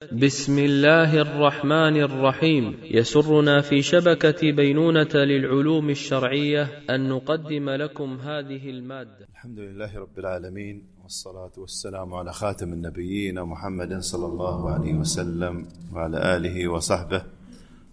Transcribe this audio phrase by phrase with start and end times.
[0.00, 2.80] بسم الله الرحمن الرحيم.
[2.84, 9.28] يسرنا في شبكة بينونة للعلوم الشرعية أن نقدم لكم هذه المادة.
[9.32, 16.36] الحمد لله رب العالمين والصلاة والسلام على خاتم النبيين محمد صلى الله عليه وسلم وعلى
[16.36, 17.22] آله وصحبه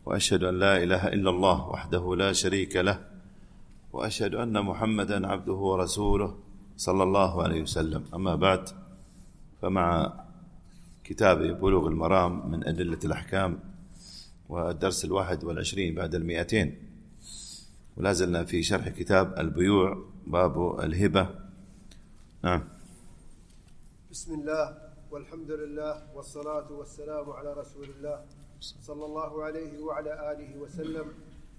[0.05, 2.99] وأشهد أن لا إله إلا الله وحده لا شريك له
[3.93, 6.35] وأشهد أن محمدا عبده ورسوله
[6.77, 8.03] صلى الله عليه وسلم.
[8.15, 8.69] أما بعد
[9.61, 10.13] فمع
[11.07, 13.59] كتاب بلوغ المرام من أدلة الأحكام
[14.49, 16.67] والدرس الواحد والعشرين بعد المئتين.
[17.97, 21.29] ولا زلنا في شرح كتاب البيوع باب الهبة.
[22.43, 22.63] نعم.
[24.11, 24.77] بسم الله
[25.11, 28.25] والحمد لله والصلاة والسلام على رسول الله
[28.59, 31.07] صلى الله عليه وعلى آله وسلم.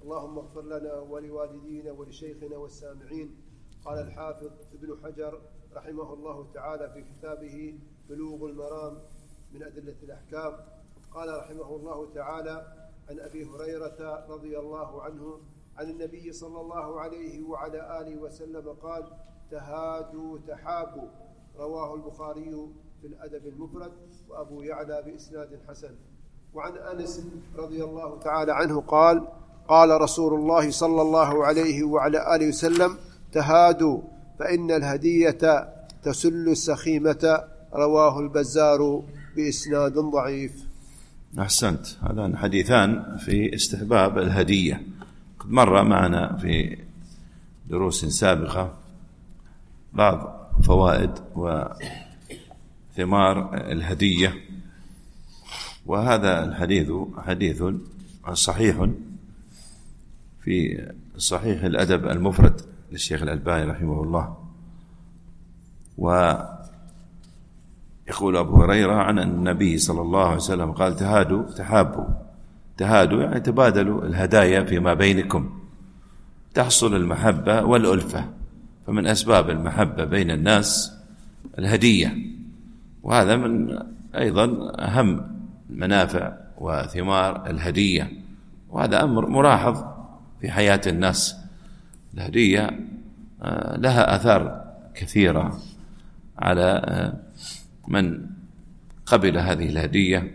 [0.02, 3.28] اللهم اغفر لنا ولوالدينا ولشيخنا والسامعين.
[3.84, 5.40] قال الحافظ ابن حجر
[5.72, 8.98] رحمه الله تعالى في كتابه بلوغ المرام.
[9.54, 10.52] من أدلة الأحكام.
[11.14, 12.66] قال رحمه الله تعالى
[13.10, 15.38] عن أبي هريرة رضي الله عنه
[15.76, 19.04] عن النبي صلى الله عليه وعلى آله وسلم قال
[19.50, 21.08] تهادوا تحابوا.
[21.58, 22.68] رواه البخاري
[23.00, 23.92] في الأدب المفرد
[24.28, 25.94] وأبو يعلى بإسناد حسن.
[26.54, 27.26] وعن أنس
[27.56, 29.28] رضي الله تعالى عنه قال
[29.68, 32.96] قال رسول الله صلى الله عليه وعلى آله وسلم
[33.32, 34.00] تهادوا
[34.38, 35.68] فإن الهدية
[36.02, 37.44] تسل السخيمة.
[37.74, 39.02] رواه البزار
[39.38, 40.52] بإسناد ضعيف.
[41.38, 41.86] أحسنت.
[42.02, 44.82] هذان حديثان في استحباب الهدية.
[45.38, 46.78] قد مر معنا في
[47.70, 48.78] دروس سابقة
[49.92, 51.10] بعض فوائد
[52.96, 54.34] وثمار الهدية.
[55.86, 57.62] وهذا الحديث حديث
[58.32, 58.88] صحيح
[60.44, 62.60] في صحيح الأدب المفرد
[62.92, 64.36] للشيخ الألباني رحمه الله.
[65.98, 66.34] و
[68.08, 72.04] يقول أبو هريرة عن النبي صلى الله عليه وسلم قال تهادوا تحابوا.
[72.76, 75.60] تهادوا يعني تبادلوا الهدايا فيما بينكم.
[76.54, 78.24] تحصل المحبة والألفة.
[78.86, 80.92] فمن أسباب المحبة بين الناس
[81.58, 82.16] الهدية.
[83.02, 83.78] وهذا من
[84.14, 85.38] أيضا أهم
[85.70, 88.12] منافع وثمار الهدية.
[88.70, 89.84] وهذا أمر ملاحظ
[90.40, 91.36] في حياة الناس.
[92.14, 92.70] الهدية
[93.42, 94.64] آه، لها آثار
[94.94, 95.58] كثيرة
[96.38, 97.27] على آه،
[97.88, 98.26] من
[99.06, 100.34] قبل هذه الهدية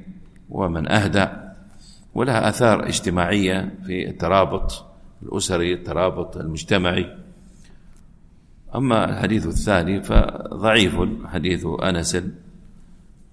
[0.50, 1.28] ومن أهدى
[2.16, 4.86] ولها آثار اجتماعية في الترابط
[5.24, 7.18] الأسري الترابط المجتمعي.
[8.76, 12.18] أما الحديث الثاني فضعيف حديث أنس.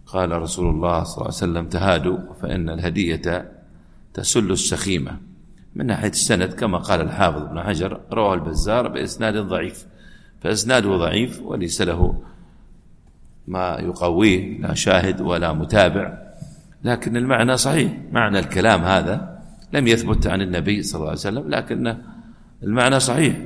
[0.06, 3.52] قال رسول الله صلى الله عليه وسلم تهادوا فإن الهدية
[4.14, 5.16] تسل السخيمة.
[5.74, 9.86] من ناحية السند كما قال الحافظ ابن حجر رواه البزار بإسناد ضعيف.
[10.40, 12.22] فإسناده ضعيف وليس له
[13.48, 16.18] ما يقويه لا شاهد ولا متابع.
[16.84, 17.92] لكن المعنى صحيح.
[18.12, 19.40] معنى الكلام هذا
[19.72, 21.96] لم يثبت عن النبي صلى الله عليه وسلم لكن
[22.62, 23.36] المعنى صحيح.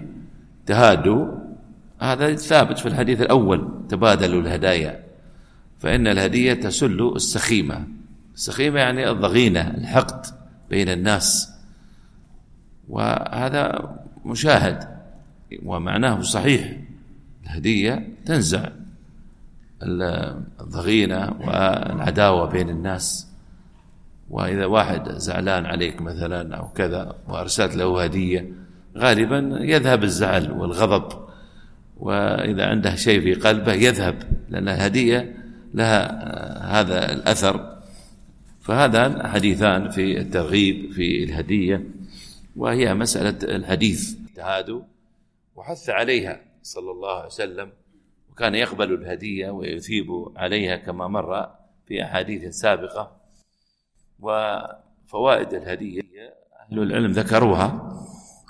[0.66, 1.26] تهادوا.
[2.00, 5.04] هذا ثابت في الحديث الأول تبادلوا الهدايا.
[5.78, 7.84] فإن الهدية تسل السخيمة.
[8.34, 10.26] السخيمة يعني الضغينة الحقد
[10.70, 11.52] بين الناس.
[12.88, 13.94] وهذا
[14.24, 14.88] مشاهد
[15.64, 16.76] ومعناه صحيح.
[17.44, 18.68] الهدية تنزع.
[19.84, 23.28] الضغينة والعداوة بين الناس.
[24.30, 28.52] وإذا واحد زعلان عليك مثلا أو كذا وأرسلت له هدية
[28.96, 31.24] غالبا يذهب الزعل والغضب.
[31.96, 35.36] وإذا عنده شيء في قلبه يذهب لأن الهدية
[35.74, 37.74] لها هذا الأثر.
[38.60, 41.84] فهذا حديثان في الترغيب في الهدية
[42.56, 44.14] وهي مسألة الحديث.
[44.36, 44.82] تهادوا
[45.56, 47.68] وحث عليها صلى الله عليه وسلم.
[48.34, 50.06] وكان يقبل الهدية ويثيب
[50.36, 51.50] عليها كما مر
[51.86, 53.16] في أحاديث سابقة.
[54.20, 56.02] وفوائد الهدية
[56.60, 58.00] أهل العلم ذكروها.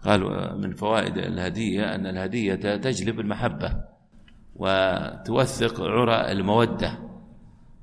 [0.04, 3.76] قالوا من فوائد الهدية أن الهدية تجلب المحبة
[4.56, 6.98] وتوثق عرى المودة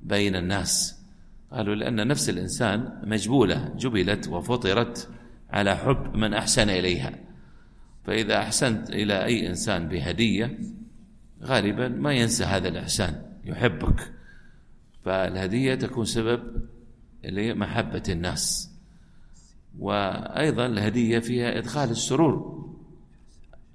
[0.02, 1.02] بين الناس.
[1.52, 5.10] قالوا لأن نفس الإنسان مجبولة جبلت وفطرت
[5.50, 7.12] على حب من أحسن إليها.
[8.04, 10.58] فإذا أحسنت إلى أي إنسان بهدية
[11.44, 14.14] غالبا ما ينسى هذا الإحسان يحبك.
[15.04, 16.42] فالهدية تكون سبب
[17.24, 18.72] لمحبة الناس.
[19.80, 22.66] وأيضا الهدية فيها إدخال السرور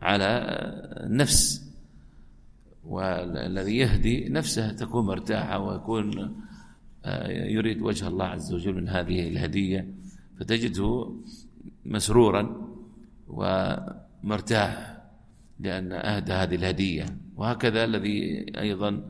[0.03, 0.25] على
[1.07, 1.67] النفس.
[2.85, 6.37] والذي يهدي نفسه تكون مرتاحة ويكون
[7.05, 9.89] آه، يريد وجه الله عز وجل من هذه الهدية.
[10.41, 11.15] فتجده
[11.85, 12.69] مسرورا
[13.29, 14.97] ومرتاح
[15.61, 17.26] لأن أهدى هذه الهدية.
[17.37, 19.03] وهكذا الذي أيضا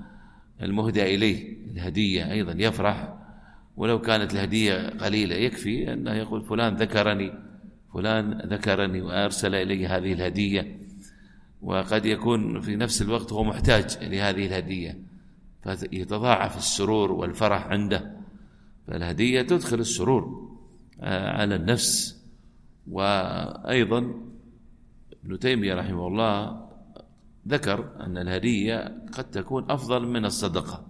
[0.62, 3.14] المهدى إليه الهدية أيضا يفرح.
[3.76, 7.32] ولو كانت الهدية قليلة يكفي أنه يقول فلان ذكرني
[7.94, 10.78] فلان ذكرني وأرسل إلي هذه الهدية.
[11.62, 14.98] وقد يكون في نفس الوقت هو محتاج لهذه الهدية.
[15.62, 18.12] فيتضاعف السرور والفرح عنده.
[18.86, 20.46] فالهدية تدخل السرور
[21.00, 22.22] آه، على النفس.
[22.90, 24.14] وأيضا
[25.24, 26.65] ابن تيمية رحمه الله
[27.46, 30.86] ذكر أن الهدية قد تكون أفضل من الصدقة.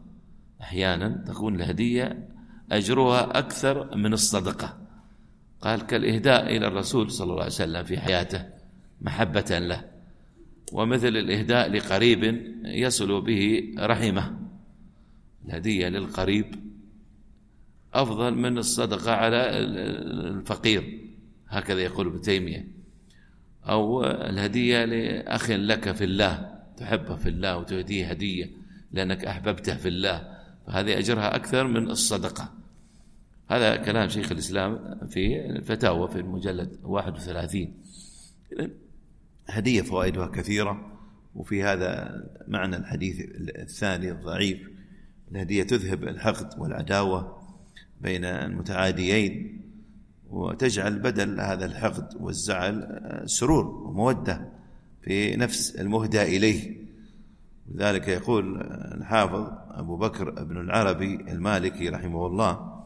[0.61, 2.29] أحيانا تكون الهدية
[2.73, 4.79] أجرها أكثر من الصدقة.
[5.61, 8.47] قال كالإهداء إلى الرسول صلى الله عليه وسلم في حياته
[9.00, 9.85] محبة له
[10.73, 14.38] ومثل الإهداء لقريب يصل به رحمه.
[15.47, 16.55] الهدية للقريب
[17.94, 21.00] أفضل من الصدقة على الفقير.
[21.49, 22.75] هكذا يقول ابن تيمية.
[23.68, 28.50] أو الهدية لأخ لك في الله تحبه في الله وتهديه هدية
[28.92, 30.36] لأنك أحببته في الله.
[30.66, 32.52] فهذه أجرها أكثر من الصدقة.
[33.50, 37.74] هذا كلام شيخ الإسلام في الفتاوى في المجلد 31
[39.46, 40.98] هدية فوائدها كثيرة
[41.34, 43.20] وفي هذا معنى الحديث
[43.58, 44.68] الثاني الضعيف.
[45.32, 47.42] الهدية تذهب الحقد والعداوة
[48.00, 49.60] بين المتعاديين.
[50.31, 54.49] وتجعل بدل هذا الحقد والزعل سرور ومودة
[55.02, 56.87] في نفس المهدى إليه.
[57.75, 58.61] لذلك يقول
[58.94, 62.82] الحافظ أبو بكر بن العربي المالكي رحمه الله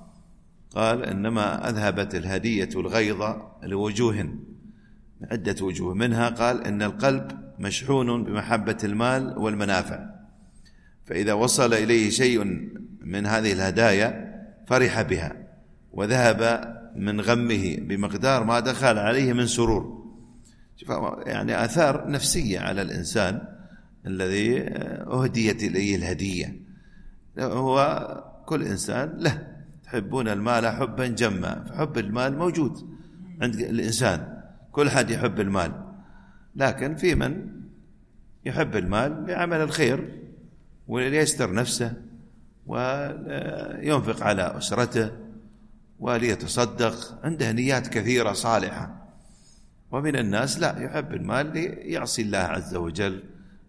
[0.74, 4.34] قال إنما أذهبت الهدية الغيظ لوجوه
[5.30, 5.94] عدة وجوه.
[5.94, 10.10] منها قال إن القلب مشحون بمحبة المال والمنافع.
[11.04, 12.44] فإذا وصل إليه شيء
[13.00, 14.30] من هذه الهدايا
[14.66, 15.36] فرح بها
[15.92, 20.00] وذهب من غمه بمقدار ما دخل عليه من سرور.
[21.26, 23.42] يعني آثار نفسية على الإنسان
[24.06, 24.62] الذي
[25.06, 26.56] أهديت إليه الهدية.
[27.38, 28.06] هو
[28.46, 29.46] كل إنسان له
[29.84, 32.88] تحبون المال حبا جما فحب المال موجود
[33.42, 34.42] عند الإنسان
[34.72, 35.72] كل حد يحب المال.
[36.56, 37.46] لكن في من
[38.44, 40.20] يحب المال لعمل الخير
[40.88, 41.92] وليستر نفسه
[42.66, 45.10] وينفق على أسرته
[46.00, 49.08] وليتصدق عنده نيات كثيرة صالحة.
[49.90, 53.22] ومن الناس لا يحب المال ليعصي الله عز وجل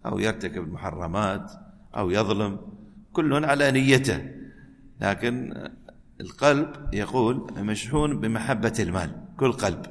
[0.05, 1.51] أو يرتكب المحرمات
[1.97, 2.59] أو يظلم
[3.13, 4.31] كل على نيته.
[5.01, 5.67] لكن
[6.21, 9.85] القلب يقول مشحون بمحبة المال كل قلب.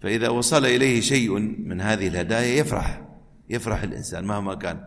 [0.00, 3.02] فإذا وصل إليه شيء من هذه الهدايا يفرح
[3.50, 4.84] يفرح الإنسان مهما كان.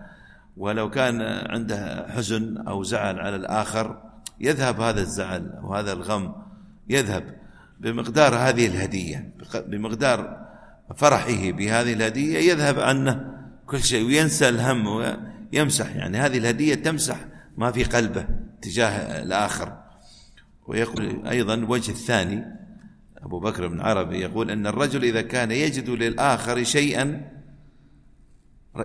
[0.57, 4.01] ولو كان عنده حزن أو زعل على الآخر
[4.39, 6.48] يذهب هذا الزعل أو هذا الغم
[6.89, 7.35] يذهب
[7.79, 10.47] بمقدار هذه الهدية بمقدار
[10.95, 13.33] فرحه بهذه الهدية يذهب عنه
[13.67, 15.95] كل شيء وينسى الهم ويمسح.
[15.95, 17.17] يعني هذه الهدية تمسح
[17.57, 18.25] ما في قلبه
[18.61, 19.77] تجاه الآخر.
[20.67, 22.45] ويقول أيضا الوجه الثاني
[23.17, 27.31] أبو بكر بن عربي يقول أن الرجل إذا كان يجد للآخر شيئا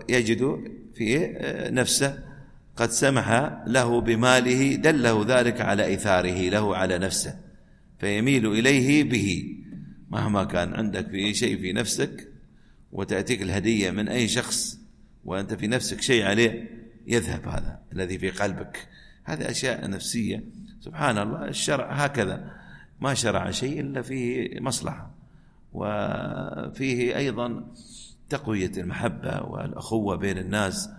[0.09, 0.59] يجد
[0.95, 1.37] في
[1.73, 2.19] نفسه
[2.77, 7.44] قد سمح له بماله دله ذلك على إيثاره له على نفسه.
[8.05, 9.57] فيميل إليه به.
[10.11, 12.29] مهما كان عندك في شيء في نفسك
[12.93, 14.79] وتأتيك الهدية من أي شخص
[15.25, 16.71] وأنت في نفسك شيء عليه
[17.07, 18.89] يذهب هذا الذي في قلبك.
[19.25, 20.45] هذه أشياء نفسية.
[20.81, 22.51] سبحان الله الشرع هكذا.
[23.01, 25.11] ما شرع شيء إلا فيه مصلحة.
[25.73, 27.65] وفيه أيضا
[28.29, 30.91] تقوية المحبة والأخوة بين الناس.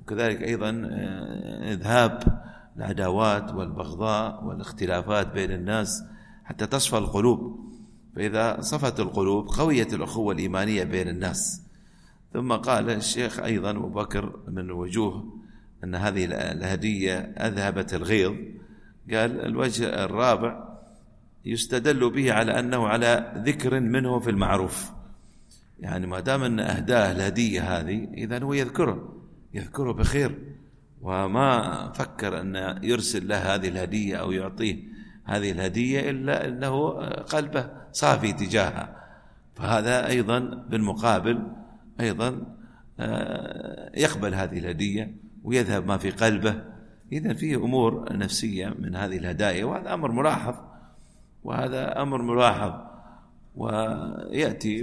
[0.00, 2.22] وكذلك أيضا آه، إذهاب
[2.76, 6.13] العداوات والبغضاء والاختلافات بين الناس.
[6.44, 7.64] حتى تصفى القلوب.
[8.16, 11.62] فإذا صفت القلوب قويت الأخوة الإيمانية بين الناس.
[12.32, 15.38] ثم قال الشيخ أيضا أبو بكر من وجوه
[15.84, 18.32] أن هذه الهدية أذهبت الغيظ.
[19.10, 20.78] قال الوجه الرابع
[21.44, 24.90] يستدل به على أنه على ذكر منه في المعروف.
[25.80, 29.14] يعني ما دام أن أهداه الهدية هذه إذا هو يذكره
[29.54, 30.38] يذكره بخير.
[31.02, 34.93] وما فكر أن يرسل له هذه الهدية أو يعطيه.
[35.24, 36.90] هذه الهدية إلا أنه
[37.20, 39.04] قلبه صافي تجاهها
[39.54, 40.38] فهذا أيضا
[40.68, 41.42] بالمقابل
[42.00, 42.54] أيضا
[43.00, 46.64] آه، يقبل هذه الهدية ويذهب ما في قلبه.
[47.12, 50.54] إذا فيه أمور نفسية من هذه الهدايا وهذا أمر ملاحظ.
[51.44, 52.72] وهذا أمر ملاحظ.
[53.56, 54.82] ويأتي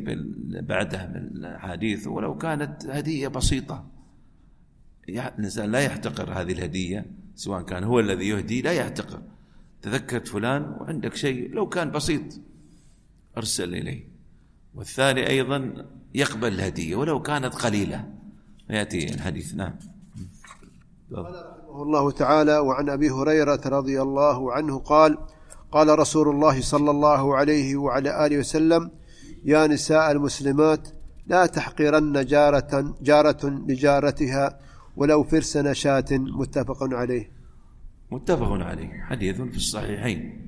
[0.62, 3.86] بعده من الحديث ولو كانت هدية بسيطة.
[5.10, 7.06] الإنسان لا يحتقر هذه الهدية
[7.36, 9.22] سواء كان هو الذي يهدي لا يحتقر.
[9.82, 12.22] تذكرت فلان وعندك شيء لو كان بسيط
[13.38, 14.08] أرسل إليه.
[14.76, 18.14] والثاني أيضا يقبل الهدية ولو كانت قليلة.
[18.70, 19.56] يأتي الحديث.
[19.56, 19.74] نعم.
[21.70, 25.18] الله تعالى وعن أبي هريرة رضي الله عنه قال
[25.72, 28.92] قال رسول الله صلى الله عليه وعلى آله وسلم
[29.44, 30.88] يا نساء المسلمات
[31.28, 34.60] لا تحقرن جارة, جارة لجارتها
[34.98, 36.06] ولو فرس نشاة.
[36.12, 37.41] متفق عليه.
[38.12, 39.04] متفق عليه.
[39.04, 40.48] حديث في الصحيحين.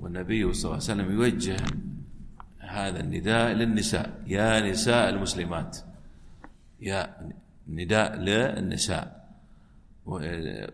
[0.00, 1.56] والنبي صلى الله عليه وسلم يوجه
[2.58, 4.22] هذا النداء للنساء.
[4.26, 5.78] يا نساء المسلمات.
[6.80, 7.30] يا
[7.68, 9.26] نداء للنساء.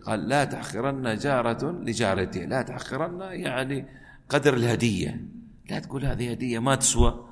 [0.07, 3.87] قال لا تحقرن جارة لجارتها لا تحقرن يعني
[4.29, 5.25] قدر الهدية.
[5.71, 7.29] لا تقول هذه هدية ما تسوى.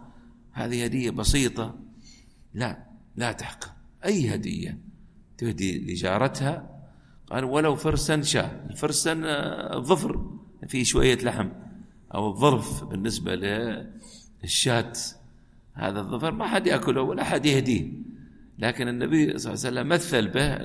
[0.52, 1.78] هذه هدية بسيطة.
[2.54, 2.78] لا
[3.16, 3.70] لا تحقر
[4.04, 4.78] أي هدية
[5.38, 6.79] تهدي لجارتها
[7.30, 9.14] قال ولو فرسا شاة الفرسا
[9.78, 10.30] ظفر
[10.68, 11.49] فيه شوية لحم
[12.14, 14.92] أو الظرف بالنسبة للشاة.
[15.75, 17.92] هذا الظفر ما حد يأكله ولا حد يهديه.
[18.58, 20.56] لكن النبي صلى الله عليه وسلم مثل به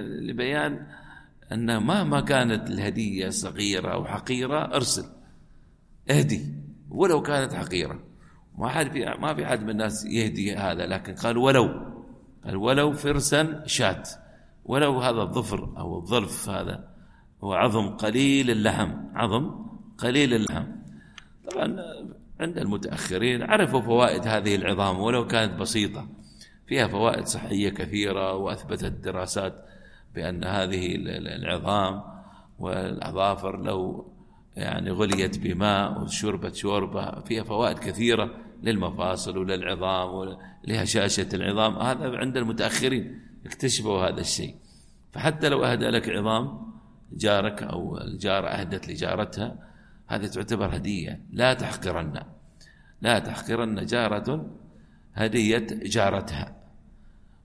[0.00, 0.86] لبيان
[1.52, 5.04] أن مهما كانت الهدية صغيرة أو حقيرة أرسل
[6.10, 6.54] اهدي.
[6.90, 8.00] ولو كانت حقيرة.
[8.58, 10.86] ما حد في ما في حد من الناس يهدي هذا.
[10.86, 11.94] لكن قال ولو
[12.44, 14.10] قال ولو فرسا شات
[14.64, 16.88] ولو هذا الظفر أو الظرف هذا
[17.44, 19.66] هو عظم قليل اللحم عظم
[19.98, 20.66] قليل اللحم.
[21.50, 21.76] طبعا
[22.40, 26.08] عند المتأخرين عرفوا فوائد هذه العظام ولو كانت بسيطة.
[26.66, 29.64] فيها فوائد صحية كثيرة وأثبتت دراسات
[30.14, 32.02] بأن هذه العظام
[32.58, 34.10] والأظافر لو
[34.56, 38.30] يعني غليت بماء وشربت شوربة فيها فوائد كثيرة
[38.62, 41.76] للمفاصل وللعظام ولهشاشة العظام.
[41.76, 43.20] هذا عند المتأخرين.
[43.46, 44.56] اكتشفوا هذا الشيء.
[45.12, 46.74] فحتى لو أهدى لك عظام
[47.12, 49.58] جارك أو الجارة أهدت لجارتها
[50.06, 51.20] هذه تعتبر هدية.
[51.30, 52.22] لا تحقرن.
[53.02, 54.50] لا تحقرن جارة
[55.14, 56.56] هدية جارتها.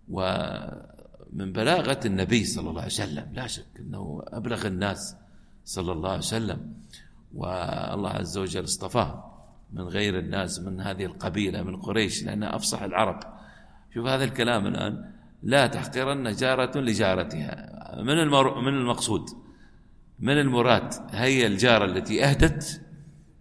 [0.10, 5.16] ومن بلاغة النبي صلى الله عليه وسلم لا شك أنه أبلغ الناس
[5.66, 6.74] صلى الله عليه وسلم
[7.36, 9.32] والله عز وجل اصطفاه
[9.74, 13.20] من غير الناس من هذه القبيلة من قريش لأنها أفصح العرب.
[13.94, 15.12] شوف هذا الكلام الآن
[15.44, 17.70] لا تحقرن جارة لجارتها.
[18.04, 18.62] من المر...
[18.62, 19.30] من المقصود؟
[20.20, 22.82] من المراد هي الجارة التي أهدت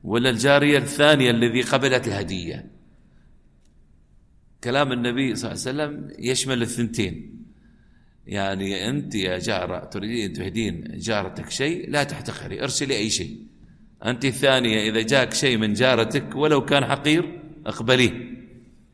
[0.05, 2.71] ولا الجارية الثانية الذي قبلت الهدية؟
[4.64, 7.45] كلام النبي صلى الله عليه وسلم يشمل الثنتين.
[8.26, 13.38] يعني أنت يا جارة تريدين تهدين جارتك شيء لا تحتقري ارسلي أي شيء.
[14.05, 18.12] أنت الثانية إذا جاك شيء من جارتك ولو كان حقير اقبليه.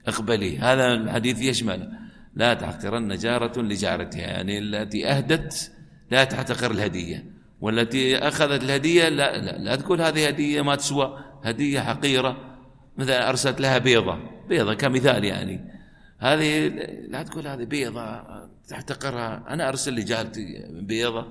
[0.06, 0.72] اقبليه.
[0.72, 2.03] هذا الحديث يشمل.
[2.34, 5.72] لا تحقرن جارة لجارتها يعني التي أهدت
[6.10, 7.24] لا تحتقر الهدية
[7.60, 12.58] والتي أخذت الهدية لا, لا, لا تقول هذه هدية ما تسوى هدية حقيرة
[12.98, 15.74] مثلا أرسلت لها بيضة بيضة كمثال يعني.
[16.18, 16.68] هذه
[17.08, 18.22] لا تقول هذه بيضة
[18.68, 21.26] تحتقرها أنا أرسل لجارتي بيضة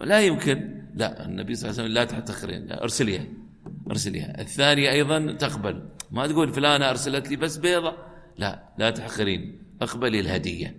[0.00, 3.24] لا يمكن لا النبي صلى الله عليه وسلم لا تحتقرين لا أرسليها
[3.90, 4.40] أرسليها.
[4.40, 7.96] الثانية أيضا تقبل ما تقول فلانة أرسلت لي بس بيضة
[8.38, 9.63] لا لا تحقرين.
[9.82, 10.76] اقبلي الهدية.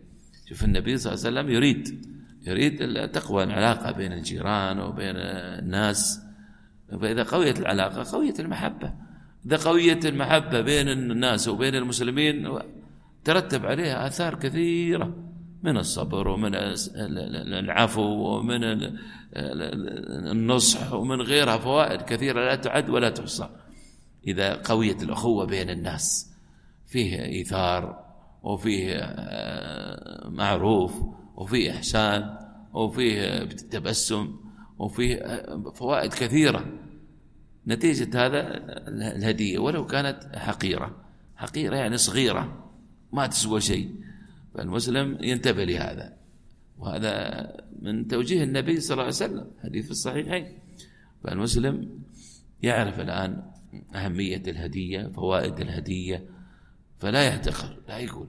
[0.49, 2.05] شوف النبي صلى الله عليه وسلم يريد
[2.47, 6.21] يريد تقوى العلاقة بين الجيران وبين الناس.
[7.01, 8.93] فإذا قويت العلاقة قويت المحبة.
[9.45, 12.59] إذا قويت المحبة بين الناس وبين المسلمين
[13.23, 15.31] ترتب عليها آثار كثيرة.
[15.63, 16.55] من الصبر ومن
[17.53, 18.59] العفو ومن
[20.31, 23.49] النصح ومن غيرها فوائد كثيرة لا تعد ولا تحصى.
[24.27, 26.31] إذا قويت الأخوة بين الناس
[26.87, 28.04] فيه إيثار
[28.45, 30.93] وفيه آه، معروف
[31.35, 32.37] وفيه إحسان
[32.73, 34.35] وفيه تبسم
[34.79, 36.65] وفيه آه، فوائد كثيرة.
[37.67, 40.95] نتيجة هذا الهدية ولو كانت حقيرة.
[41.35, 42.71] حقيرة يعني صغيرة
[43.13, 43.95] ما تسوى شيء.
[44.55, 46.13] فالمسلم ينتبه لهذا.
[46.77, 47.47] وهذا
[47.81, 50.59] من توجيه النبي صلى الله عليه وسلم حديث الصحيحين.
[51.23, 51.99] فالمسلم
[52.63, 53.43] يعرف الآن
[53.95, 56.34] أهمية الهدية فوائد الهدية
[56.99, 58.27] فلا يحتقر لا يقول.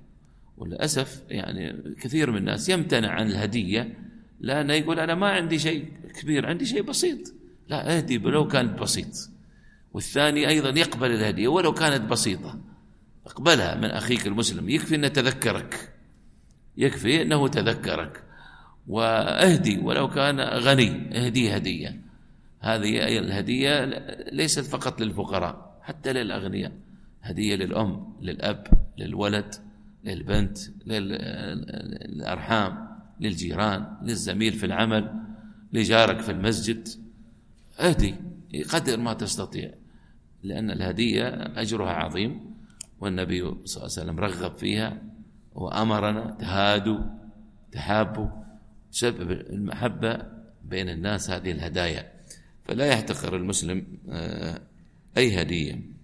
[0.57, 3.99] وللأسف يعني كثير من الناس يمتنع عن الهدية
[4.41, 5.89] لأنه يقول أنا ما عندي شيء
[6.21, 7.35] كبير عندي شيء بسيط.
[7.69, 9.31] لا اهدي ولو كانت بسيط.
[9.93, 12.59] والثاني أيضا يقبل الهدية ولو كانت بسيطة.
[13.27, 15.93] اقبلها من أخيك المسلم يكفي أنه تذكرك.
[16.77, 18.23] يكفي أنه تذكرك.
[18.89, 22.01] وأهدي ولو كان غني اهديه هدية.
[22.61, 23.85] هذه الهدية
[24.33, 26.73] ليست فقط للفقراء حتى للأغنياء.
[27.31, 28.67] هدية للأم للأب
[28.99, 29.55] للولد
[30.05, 30.59] للبنت
[32.07, 32.89] للأرحام
[33.21, 35.21] للجيران للزميل في العمل
[35.73, 36.89] لجارك في المسجد.
[37.81, 38.15] اهدي
[38.73, 39.75] قدر ما تستطيع
[40.43, 42.57] لأن الهدية أجرها عظيم
[43.01, 45.03] والنبي صلى الله عليه وسلم رغب فيها
[45.55, 47.01] وأمرنا تهادوا
[47.73, 48.29] تحابوا
[48.93, 50.19] تسبب المحبة
[50.65, 52.13] بين الناس هذه الهدايا.
[52.65, 54.61] فلا يحتقر المسلم آه،
[55.17, 55.96] أي هدية.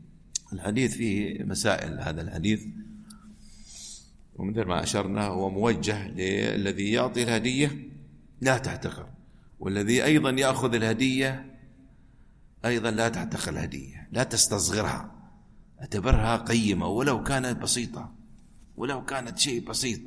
[0.53, 2.65] الحديث فيه مسائل هذا الحديث.
[4.37, 7.89] ومثل ما أشرنا هو موجه للذي يعطي الهدية
[8.41, 9.09] لا تحتقر
[9.61, 11.59] والذي أيضا يأخذ الهدية
[12.65, 15.13] أيضا لا تحتقر الهدية لا تستصغرها.
[15.81, 18.13] أعتبرها قيمة ولو كانت بسيطة
[18.77, 20.01] ولو كانت شيء بسيط.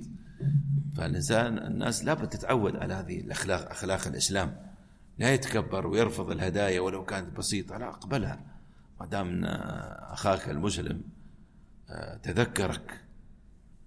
[0.97, 4.55] فالإنسان الناس لابد تتعود على هذه الأخلاق أخلاق الإسلام.
[5.19, 8.54] لا يتكبر ويرفض الهدايا ولو كانت بسيطة لا أقبلها.
[8.99, 11.01] ما دام أخاك المسلم
[11.89, 13.01] آه، تذكرك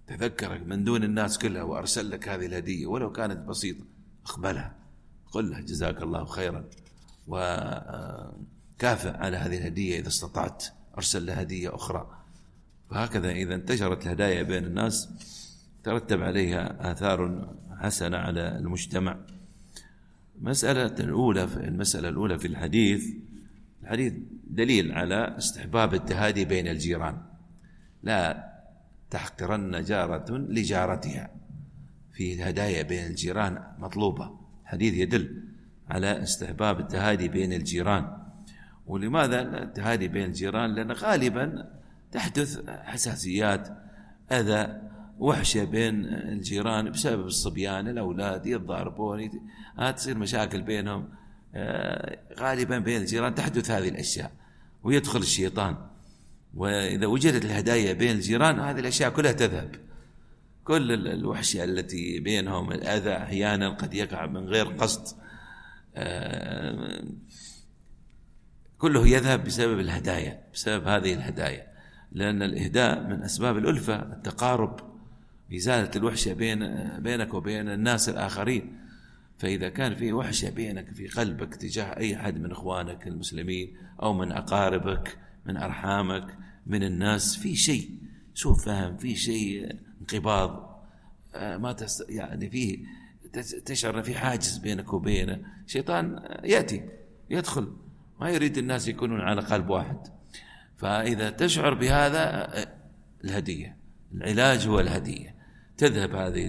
[0.07, 3.85] تذكرك من دون الناس كلها وأرسل لك هذه الهدية ولو كانت بسيطة
[4.25, 4.75] أقبلها
[5.31, 6.65] قل له جزاك الله خيرا.
[7.27, 10.65] وكافئ على هذه الهدية إذا استطعت
[10.97, 12.19] أرسل له هدية أخرى.
[12.89, 15.09] فهكذا إذا انتشرت الهدايا بين الناس
[15.83, 17.49] ترتب عليها آثار
[17.79, 19.17] حسنة على المجتمع.
[20.41, 23.03] مسألة الأولى المسألة الأولى في الحديث
[23.89, 24.13] الحديث
[24.47, 27.21] دليل على استحباب التهادي بين الجيران.
[28.03, 28.49] لا
[29.09, 31.29] تحقرن جارة لجارتها.
[32.13, 34.39] في الهدايا بين الجيران مطلوبة.
[34.65, 35.43] حديث يدل
[35.89, 38.17] على استحباب التهادي بين الجيران.
[38.87, 41.69] ولماذا التهادي بين الجيران؟ لأن غالبا
[42.11, 43.69] تحدث حساسيات
[44.31, 44.81] أذى
[45.19, 49.29] وحشة بين الجيران بسبب الصبيان الأولاد يتضاربون
[49.95, 51.01] تصير مشاكل بينهم.
[51.01, 51.18] آه،
[52.39, 54.31] غالبا بين الجيران تحدث هذه الأشياء
[54.83, 55.77] ويدخل الشيطان.
[56.53, 59.75] وإذا وجدت الهدايا بين الجيران هذه الأشياء كلها تذهب.
[60.63, 65.17] كل الوحشة التي بينهم الأذى أحيانا قد يقع من غير قصد.
[65.95, 67.03] آه،
[68.77, 71.67] كله يذهب بسبب الهدايا بسبب هذه الهدايا.
[72.11, 74.79] لأن الإهداء من أسباب الألفة التقارب
[75.55, 78.88] إزالة الوحشة بين بينك وبين الناس الآخرين.
[79.39, 84.31] فإذا كان في وحشة بينك في قلبك تجاه أي أحد من إخوانك المسلمين أو من
[84.31, 87.89] أقاربك من أرحامك من الناس في شيء
[88.33, 90.69] سوء فهم في شيء انقباض
[91.35, 92.09] آه، ما تست...
[92.09, 92.79] يعني فيه
[93.65, 95.39] تشعر في حاجز بينك وبينه.
[95.67, 96.89] شيطان يأتي
[97.29, 97.73] يدخل
[98.21, 99.97] ما يريد الناس يكونون على قلب واحد.
[100.77, 102.49] فإذا تشعر بهذا
[103.23, 103.77] الهدية
[104.13, 105.35] العلاج هو الهدية.
[105.77, 106.47] تذهب هذه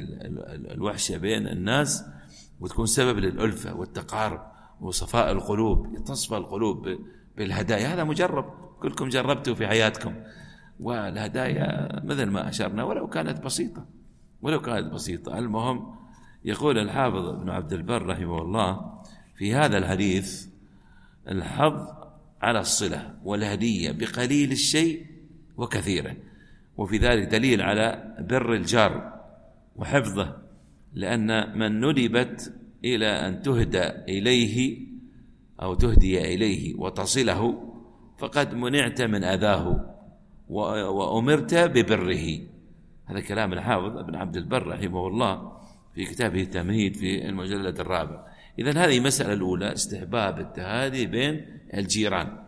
[0.70, 2.04] الوحشة بين الناس
[2.60, 4.40] وتكون سبب للألفة والتقارب
[4.80, 6.88] وصفاء القلوب تصفى القلوب
[7.36, 7.94] بالهدايا.
[7.94, 8.44] هذا مجرب.
[8.82, 10.14] كلكم جربتوا في حياتكم.
[10.80, 13.86] والهدايا مثل ما أشرنا ولو كانت بسيطة.
[14.42, 15.38] ولو كانت بسيطة.
[15.38, 15.94] المهم
[16.44, 19.00] يقول الحافظ ابن عبد البر رحمه الله
[19.34, 20.46] في هذا الحديث
[21.28, 21.86] الحظ
[22.42, 25.06] على الصلة والهدية بقليل الشيء
[25.56, 26.16] وكثيره.
[26.76, 29.20] وفي ذلك دليل على بر الجار
[29.76, 30.49] وحفظه.
[30.94, 32.52] لأن من ندبت
[32.84, 34.78] إلى أن تهدى إليه
[35.62, 37.70] أو تهدي إليه وتصله
[38.18, 39.96] فقد منعت من أذاه
[40.48, 42.38] وأمرت ببره.
[43.06, 45.52] هذا كلام الحافظ ابن عبد البر رحمه الله
[45.94, 48.26] في كتابه التمهيد في المجلد الرابع.
[48.58, 52.38] إذا هذه المسألة الأولى استحباب التهادي بين الجيران.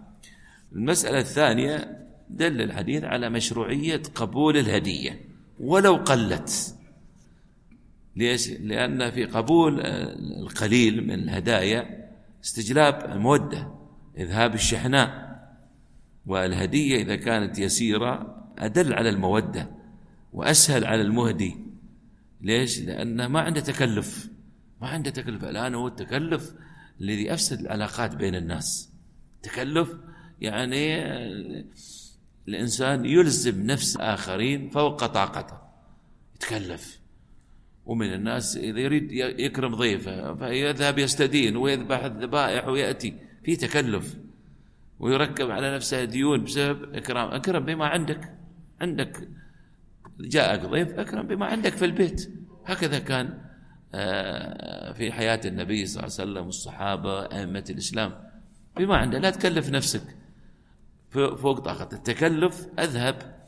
[0.73, 1.99] المسألة الثانية
[2.31, 5.21] دل الحديث على مشروعية قبول الهدية
[5.61, 6.75] ولو قلت.
[8.17, 9.81] ليش؟ لأن في قبول
[10.41, 12.09] القليل من الهدايا
[12.45, 13.73] استجلاب المودة
[14.19, 15.33] إذهاب الشحناء
[16.27, 19.71] والهدية إذا كانت يسيرة أدل على المودة
[20.33, 21.57] وأسهل على المهدي
[22.41, 24.29] ليش؟ لأنه ما عنده تكلف
[24.81, 26.55] ما عنده تكلف الآن هو التكلف
[27.01, 28.93] الذي أفسد العلاقات بين الناس
[29.43, 29.89] تكلف
[30.41, 31.03] يعني
[32.49, 35.59] الإنسان يلزم نفس الآخرين فوق طاقته
[36.35, 37.02] يتكلف
[37.87, 43.15] ومن الناس إذا يريد يكرم ضيفه فيذهب يستدين ويذبح الذبائح ويأتي.
[43.45, 44.17] في تكلف.
[45.01, 47.29] ويركب على نفسه ديون بسبب إكرام.
[47.29, 48.35] أكرم بما عندك.
[48.81, 49.29] عندك.
[50.21, 52.31] جاءك ضيف أكرم بما عندك في البيت.
[52.67, 53.39] هكذا كان
[53.95, 58.13] آه، في حياة النبي صلى الله عليه وسلم والصحابة أئمة الإسلام.
[58.77, 60.17] بما عنده لا تكلف نفسك.
[61.11, 61.89] فوق طاقة.
[61.93, 63.43] التكلف أذهب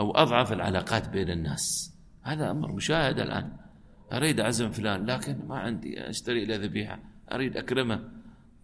[0.00, 1.94] أو أضعف العلاقات بين الناس.
[2.22, 3.65] هذا أمر مشاهد الآن.
[4.12, 6.98] أريد أعزم فلان لكن ما عندي أشتري له ذبيحة.
[7.32, 8.08] أريد أكرمه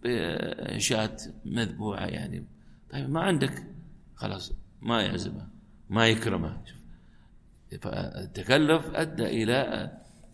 [0.03, 2.45] بشاة مذبوحة يعني.
[2.91, 3.63] طيب ما عندك؟
[4.15, 5.47] خلاص ما يعزمه
[5.89, 6.61] ما يكرمه.
[7.81, 9.91] فالتكلف أدى إلى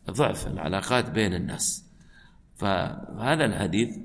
[0.09, 1.85] ضعف العلاقات بين الناس.
[2.55, 3.97] فهذا الحديث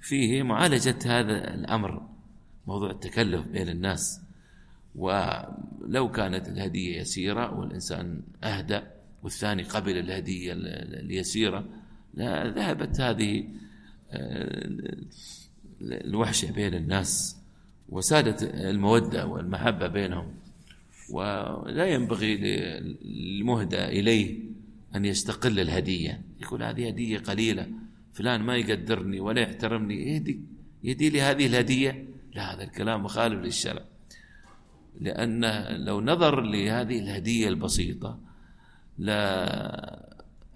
[0.00, 2.08] فيه معالجة هذا الأمر
[2.66, 4.20] موضوع التكلف بين الناس.
[4.94, 8.80] ولو كانت الهدية يسيرة والإنسان أهدى
[9.22, 11.64] والثاني قبل الهدية اليسيرة
[12.56, 13.44] ذهبت هذه
[15.82, 17.36] الوحشة بين الناس
[17.88, 20.34] وسادت المودة والمحبة بينهم
[21.10, 24.38] ولا ينبغي للمهدى إليه
[24.94, 26.22] أن يستقل الهدية.
[26.40, 27.68] يقول هذه هدية قليلة
[28.12, 30.40] فلان ما يقدرني ولا يحترمني يهدي
[30.84, 33.84] يهدي لي هذه الهدية؟ لا هذا الكلام مخالف للشرع.
[35.00, 35.44] لأن
[35.84, 38.18] لو نظر لهذه الهدية البسيطة
[39.02, 40.02] لا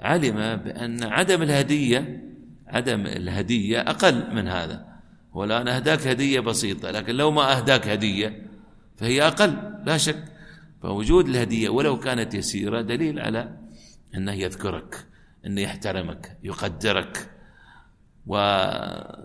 [0.01, 2.23] علم بأن عدم الهدية
[2.67, 4.87] عدم الهدية أقل من هذا.
[5.33, 8.43] والآن أهداك هدية بسيطة لكن لو ما أهداك هدية
[8.97, 10.25] فهي أقل لا شك.
[10.83, 13.57] فوجود الهدية ولو كانت يسيرة دليل على
[14.15, 15.07] أنه يذكرك
[15.47, 17.31] أنه يحترمك يقدرك.
[18.27, 19.25] وإذا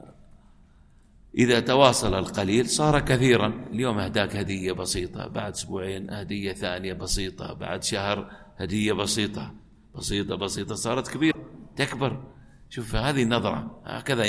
[1.66, 3.66] تواصل القليل صار كثيرا.
[3.74, 8.32] اليوم أهداك هدية بسيطة بعد أسبوعين هدية ثانية بسيطة بعد شهر
[8.64, 9.54] هدية بسيطة.
[9.96, 10.76] بسيطة بسيطة.
[10.76, 11.36] صارت كبيرة.
[11.76, 12.24] تكبر.
[12.70, 13.82] شوف هذه نظرة.
[13.86, 14.26] هكذا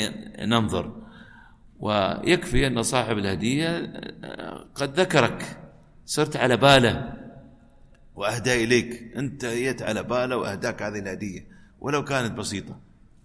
[0.47, 1.03] ننظر.
[1.81, 3.93] ويكفي أن صاحب الهدية
[4.75, 5.59] قد ذكرك.
[6.07, 7.15] صرت على باله.
[8.15, 9.17] وأهدى إليك.
[9.17, 11.47] أنت جيت على باله وأهداك هذه الهدية.
[11.81, 12.81] ولو كانت بسيطة.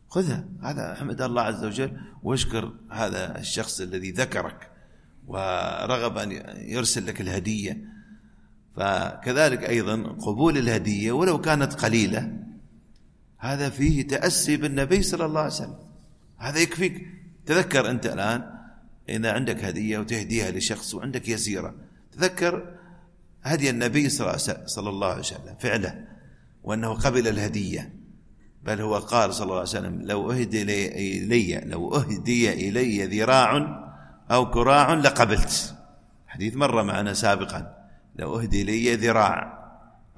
[0.10, 0.46] خذها.
[0.64, 1.98] هذا أحمد الله عز وجل.
[2.24, 4.72] واشكر هذا الشخص الذي ذكرك.
[5.28, 7.97] ورغب أن يرسل لك الهدية.
[8.78, 12.34] فكذلك أيضا قبول الهدية ولو كانت قليلة
[13.38, 15.80] هذا فيه تأسي بالنبي صلى الله عليه وسلم.
[16.38, 17.08] هذا يكفيك.
[17.46, 18.44] تذكر أنت الآن
[19.10, 21.76] إذا عندك هدية وتهديها لشخص وعندك يسيرة.
[22.12, 22.74] تذكر
[23.44, 24.38] هدي النبي صلى
[24.78, 26.06] الله عليه وسلم فعله
[26.64, 27.94] وأنه قبل الهدية.
[28.64, 33.78] بل هو قال صلى الله عليه وسلم لو أهدي إلي لو أهدي إلي ذراع
[34.32, 35.76] أو كراع لقبلت.
[36.28, 37.77] حديث مر معنا سابقا.
[38.18, 39.58] لو أهدي إلي ذراع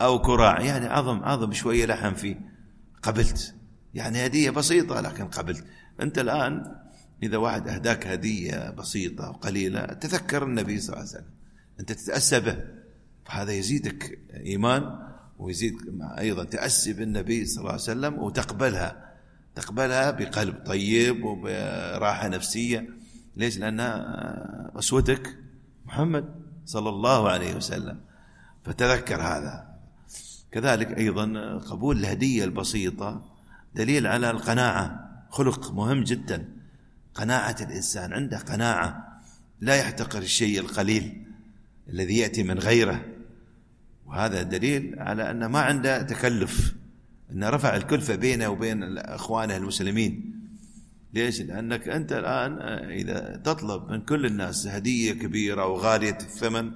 [0.02, 2.36] أو كراع يعني عظم عظم شوية لحم فيه.
[3.04, 3.56] قبلت.
[3.94, 5.66] يعني هدية بسيطة لكن قبلت.
[6.02, 6.76] أنت الآن
[7.24, 11.34] إذا واحد أهداك هدية بسيطة وقليلة تذكر النبي صلى الله عليه وسلم.
[11.80, 12.58] أنت تتأسى به.
[13.26, 15.00] فهذا يزيدك إيمان
[15.40, 19.14] ويزيد أيضا تأسي بالنبي صلى الله عليه وسلم وتقبلها.
[19.56, 22.90] تقبلها بقلب طيب وبراحة نفسية.
[23.38, 25.38] ليش؟ لأنها أسوتك
[25.86, 26.49] محمد.
[26.70, 28.00] صلى الله عليه وسلم.
[28.66, 29.76] فتذكر هذا.
[30.52, 33.26] كذلك أيضا قبول الهدية البسيطة
[33.76, 35.10] دليل على القناعة.
[35.30, 36.50] خلق مهم جدا.
[37.14, 39.20] قناعة الإنسان عنده قناعة.
[39.62, 41.26] لا يحتقر الشيء القليل
[41.90, 43.06] الذي يأتي من غيره.
[44.06, 46.76] وهذا دليل على أنه ما عنده تكلف
[47.32, 50.39] أنه رفع الكلفة بينه وبين أخوانه المسلمين.
[51.14, 56.72] ليش؟ لأنك أنت الآن إذا تطلب من كل الناس هدية كبيرة وغالية الثمن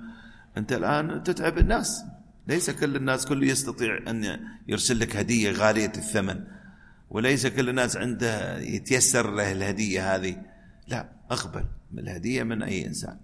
[0.58, 2.04] أنت الآن تتعب الناس.
[2.48, 6.44] ليس كل الناس كله يستطيع أن يرسل لك هدية غالية الثمن
[7.10, 10.42] وليس كل الناس عنده يتيسر له الهدية هذه.
[10.88, 11.66] لا أقبل.
[11.98, 13.18] الهدية من أي إنسان.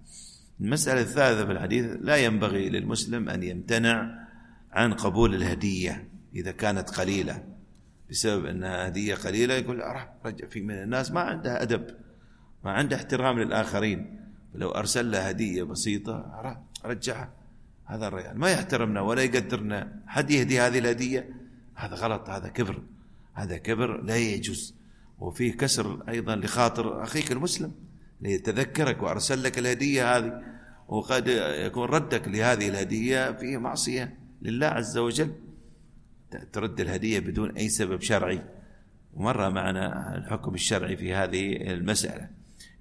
[0.60, 4.26] المسألة الثالثة في الحديث لا ينبغي للمسلم أن يمتنع
[4.72, 7.44] عن قبول الهدية إذا كانت قليلة.
[8.10, 9.82] بسبب أنها هدية قليلة يقول
[10.26, 11.86] رجع في من الناس ما عنده أدب
[12.64, 14.20] ما عنده احترام للآخرين.
[14.54, 16.42] لو أرسل له هدية بسيطة
[16.84, 17.32] رجعها.
[17.84, 20.02] هذا الرجال ما يحترمنا ولا يقدرنا.
[20.06, 21.34] حد يهدي هذه الهدية؟
[21.74, 22.82] هذا غلط هذا كبر
[23.34, 24.74] هذا كبر لا يجوز.
[25.18, 27.72] وفيه كسر أيضا لخاطر أخيك المسلم
[28.20, 30.42] ليتذكرك وأرسل لك الهدية هذه.
[30.88, 31.28] وقد
[31.66, 35.32] يكون ردك لهذه الهدية فيه معصية لله عز وجل.
[36.52, 38.42] ترد الهدية بدون أي سبب شرعي.
[39.14, 42.28] ومر معنا الحكم الشرعي في هذه المسألة.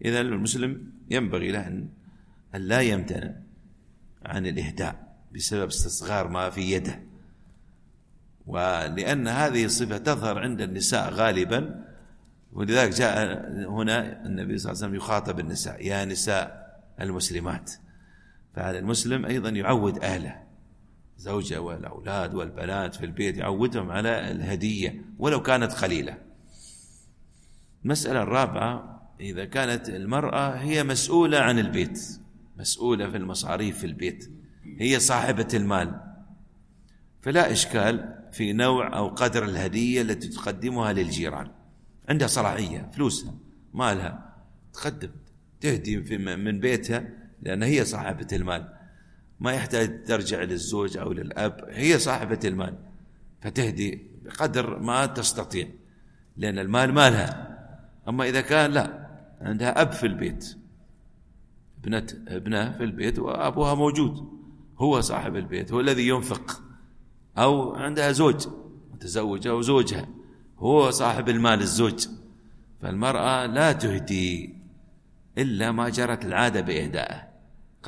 [0.05, 1.87] إذا المسلم ينبغي له أن
[2.53, 3.33] لا يمتنع
[4.25, 6.99] عن الإهداء بسبب استصغار ما في يده.
[8.45, 11.85] ولأن هذه الصفة تظهر عند النساء غالبا.
[12.51, 13.33] ولذلك جاء
[13.65, 15.87] هنا النبي صلى الله عليه وسلم يخاطب النساء.
[15.87, 16.69] يا نساء
[17.01, 17.71] المسلمات.
[18.55, 20.48] فعلى المسلم أيضا يعود أهله.
[21.19, 26.17] زوجة والأولاد والبنات في البيت يعودهم على الهدية ولو كانت قليلة
[27.85, 32.19] المسألة الرابعة إذا كانت المرأة هي مسؤولة عن البيت
[32.57, 34.31] مسؤولة في المصاريف في البيت
[34.79, 36.01] هي صاحبة المال.
[37.21, 41.51] فلا إشكال في نوع أو قدر الهدية التي تقدمها للجيران.
[42.09, 43.33] عندها صلاحية فلوسها
[43.73, 44.35] مالها
[44.73, 45.11] تقدم
[45.61, 47.09] تهدي من بيتها
[47.41, 48.78] لأن هي صاحبة المال.
[49.39, 51.65] ما يحتاج ترجع للزوج أو للأب.
[51.69, 52.77] هي صاحبة المال
[53.41, 55.67] فتهدي بقدر ما تستطيع
[56.37, 57.59] لأن المال مالها.
[58.07, 59.09] أما إذا كان لا
[59.41, 60.57] عندها أب في البيت
[61.83, 64.29] ابنة ابنة في البيت وأبوها موجود
[64.77, 66.61] هو صاحب البيت هو الذي ينفق.
[67.37, 68.47] أو عندها زوج
[68.93, 70.09] متزوجة وزوجها
[70.57, 72.07] هو صاحب المال الزوج.
[72.81, 74.55] فالمرأة لا تهدي
[75.37, 77.28] إلا ما جرت العادة بإهدائه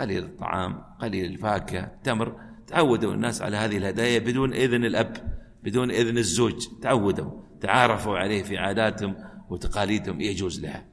[0.01, 2.35] قليل الطعام قليل الفاكهة تمر.
[2.67, 5.17] تعودوا الناس على هذه الهدايا بدون إذن الأب
[5.63, 6.67] بدون إذن الزوج.
[6.81, 9.15] تعودوا تعارفوا عليه في عاداتهم
[9.49, 10.85] وتقاليدهم يجوز لها.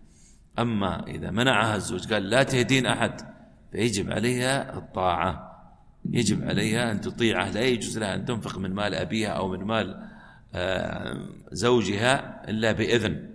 [0.59, 3.21] أما إذا منعها الزوج قال لا تهدين أحد
[3.73, 5.49] فيجب عليها الطاعة.
[6.11, 10.09] يجب عليها أن تطيعه لا يجوز لها أن تنفق من مال أبيها أو من مال
[10.55, 13.31] آه، زوجها إلا بإذن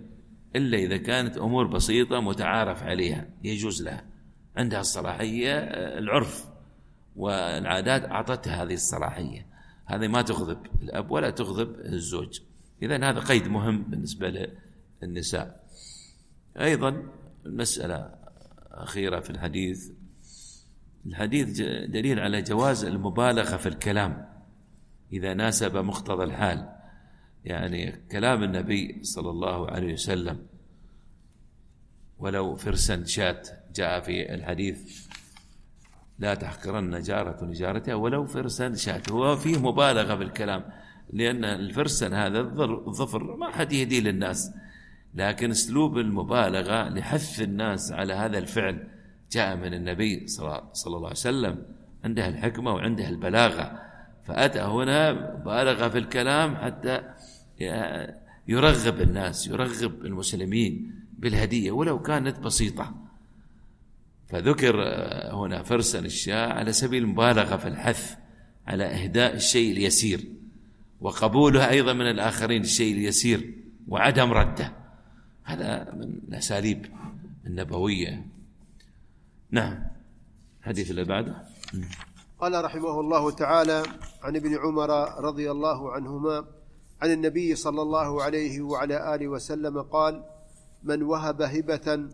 [0.56, 4.13] إلا إذا كانت أمور بسيطة متعارف عليها يجوز لها.
[4.56, 6.54] عندها الصلاحية آه، العرف.
[7.16, 9.46] والعادات أعطتها هذه الصلاحية.
[9.84, 12.40] هذه ما تغضب الأب ولا تغضب الزوج.
[12.82, 14.52] إذا هذا قيد مهم بالنسبة
[15.02, 15.64] للنساء.
[16.60, 17.02] أيضا
[17.46, 18.14] المسألة
[18.70, 19.90] أخيرة في الحديث.
[21.06, 24.28] الحديث دليل على جواز المبالغة في الكلام.
[25.12, 26.68] إذا ناسب مقتضى الحال.
[27.44, 30.46] يعني كلام النبي صلى الله عليه وسلم.
[32.18, 33.63] ولو فرسا شات.
[33.74, 35.06] جاء في الحديث
[36.18, 40.64] لا تحقرن جارة لجارتها ولو فرسا شات هو فيه مبالغة بالكلام
[41.12, 44.52] لأن الفرسن هذا الظفر ما حد يهدي للناس.
[45.14, 48.88] لكن أسلوب المبالغة لحث الناس على هذا الفعل
[49.32, 51.62] جاء من النبي صلى الله عليه وسلم.
[52.04, 53.80] عنده الحكمة وعنده البلاغة.
[54.24, 57.02] فأتى هنا بالغ في الكلام حتى
[58.48, 63.03] يرغب الناس يرغب المسلمين بالهدية ولو كانت بسيطة.
[64.34, 64.76] فذكر
[65.32, 68.16] هنا فرسا الشاة على سبيل المبالغة في الحث
[68.66, 70.24] على إهداء الشيء اليسير
[71.00, 73.54] وقبولها أيضا من الآخرين الشيء اليسير
[73.88, 74.72] وعدم رده.
[75.44, 76.86] هذا من الأساليب
[77.46, 78.26] النبوية.
[79.50, 79.84] نعم.
[80.62, 81.34] حديث اللي بعده.
[82.40, 83.82] قال رحمه الله تعالى
[84.22, 84.90] عن ابن عمر
[85.24, 86.44] رضي الله عنهما
[87.02, 90.24] عن النبي صلى الله عليه وعلى آله وسلم قال
[90.82, 92.08] من وهب هبة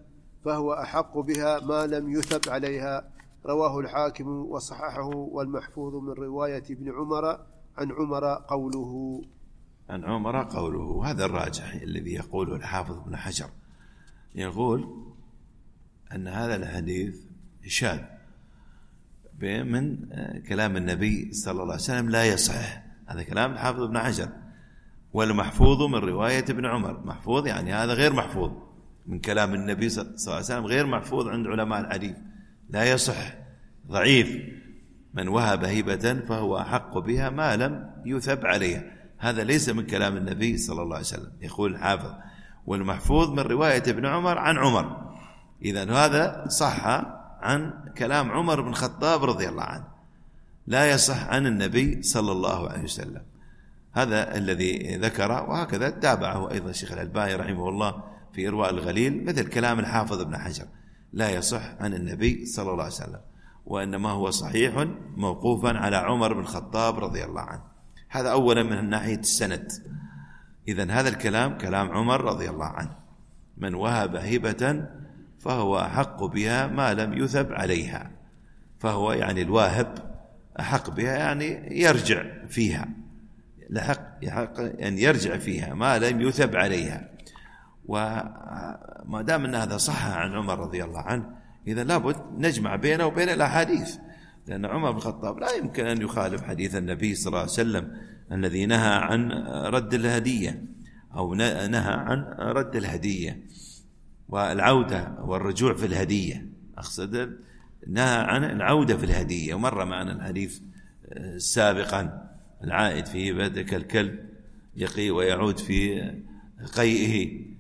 [0.45, 3.11] فهو أحق بها ما لم يثب عليها.
[3.47, 7.25] رواه الحاكم وصححه والمحفوظ من رواية ابن عمر
[7.79, 9.23] عن عمر قوله.
[9.89, 11.11] عن عمر قوله.
[11.11, 13.49] هذا الراجح الذي يقوله الحافظ ابن حجر.
[14.35, 15.05] يقول
[16.15, 17.17] أن هذا الحديث
[17.67, 18.01] شاذ
[19.43, 19.97] من
[20.49, 22.83] كلام النبي صلى الله عليه وسلم لا يصح.
[23.07, 24.29] هذا كلام الحافظ ابن حجر.
[25.13, 27.01] والمحفوظ من رواية ابن عمر.
[27.05, 28.51] محفوظ يعني هذا غير محفوظ.
[29.11, 32.17] من كلام النبي صلى الله عليه وسلم غير محفوظ عند علماء الحديث.
[32.71, 33.35] لا يصح.
[33.89, 34.37] ضعيف.
[35.15, 38.83] من وهب هبة فهو أحق بها ما لم يثب عليها
[39.19, 41.33] هذا ليس من كلام النبي صلى الله عليه وسلم.
[41.41, 42.11] يقول الحافظ
[42.67, 45.11] والمحفوظ من رواية ابن عمر عن عمر.
[45.63, 46.87] إذا هذا صح
[47.41, 49.85] عن كلام عمر بن الخطاب رضي الله عنه.
[50.67, 53.23] لا يصح عن النبي صلى الله عليه وسلم.
[53.93, 58.03] هذا الذي ذكر وهكذا تابعه أيضا الشيخ الألباني رحمه الله.
[58.33, 60.67] في إرواء الغليل مثل كلام الحافظ ابن حجر.
[61.13, 63.21] لا يصح عن النبي صلى الله عليه وسلم
[63.67, 67.63] وإنما هو صحيح موقوفا على عمر بن الخطاب رضي الله عنه.
[68.09, 69.73] هذا أولا من ناحية السند.
[70.69, 72.97] إذا هذا الكلام كلام عمر رضي الله عنه.
[73.57, 74.87] من وهب هبة
[75.39, 78.11] فهو أحق بها ما لم يثب عليها.
[78.79, 80.11] فهو يعني الواهب
[80.61, 82.89] أحق بها يعني يرجع فيها.
[83.71, 87.09] لحق يحق أن يرجع فيها ما لم يثب عليها.
[87.87, 91.25] وما دام أن هذا صح عن عمر رضي الله عنه
[91.67, 93.97] إذا لابد نجمع بينه وبين الأحاديث.
[94.47, 97.97] لأن عمر بن الخطاب لا يمكن أن يخالف حديث النبي صلى الله عليه وسلم
[98.33, 100.65] الذي نهى عن رد الهدية
[101.15, 103.43] أو نهى عن رد الهدية.
[104.29, 106.47] والعودة والرجوع في الهدية.
[106.79, 107.39] أقصد
[107.87, 109.55] نهى عن العودة في الهدية.
[109.55, 110.61] ومر معنا الحديث
[111.13, 112.31] آه، سابقا.
[112.65, 114.19] العائد في بدك الكلب
[114.77, 116.11] يقي ويعود في
[116.77, 117.51] قيئه.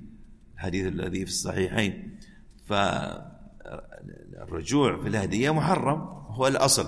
[0.61, 2.19] الحديث الذي في الصحيحين.
[2.67, 3.31] فالرجوع
[5.03, 6.87] في الهدية محرم هو الأصل.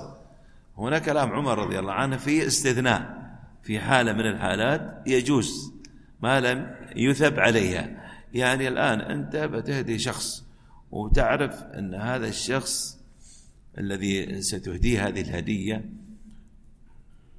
[0.79, 3.23] هنا كلام عمر رضي الله عنه في استثناء.
[3.63, 5.73] في حالة من الحالات يجوز
[6.23, 8.03] ما لم يثب عليها.
[8.35, 10.45] يعني الآن أنت بتهدي شخص
[10.91, 12.99] وتعرف أن هذا الشخص
[13.79, 15.85] الذي ستهديه هذه الهدية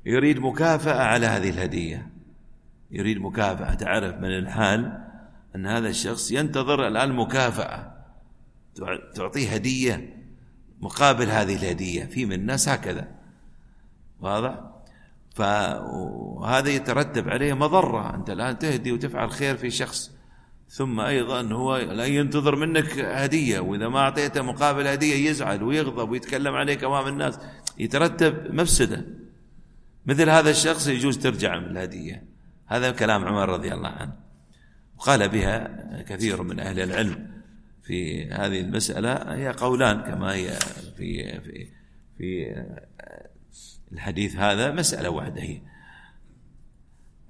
[0.06, 2.08] يريد مكافأة على هذه الهدية.
[2.92, 5.04] يريد مكافأة تعرف من الحال؟
[5.56, 7.94] أن هذا الشخص ينتظر الآن مكافأة.
[9.16, 10.18] تعطيه هدية
[10.80, 12.06] مقابل هذه الهدية.
[12.06, 13.08] في من الناس هكذا.
[14.20, 14.60] واضح؟
[15.36, 18.16] فهذا يترتب عليه مضرة.
[18.16, 20.12] أنت الآن تهدي وتفعل خير في شخص
[20.70, 23.60] ثم أيضا هو لا ينتظر منك هدية.
[23.60, 27.40] وإذا ما أعطيته مقابل هدية يزعل ويغضب ويتكلم عليك أمام الناس.
[27.78, 29.06] يترتب مفسدة.
[30.06, 32.24] مثل هذا الشخص يجوز ترجع من الهدية.
[32.66, 34.14] هذا كلام عمر رضي الله عنه.
[35.04, 35.70] وقال بها
[36.02, 37.28] كثير من أهل العلم
[37.84, 40.60] في هذه المسألة هي قولان كما هي
[40.98, 41.68] في في
[42.18, 42.56] في
[43.92, 45.62] الحديث هذا مسألة واحدة هي.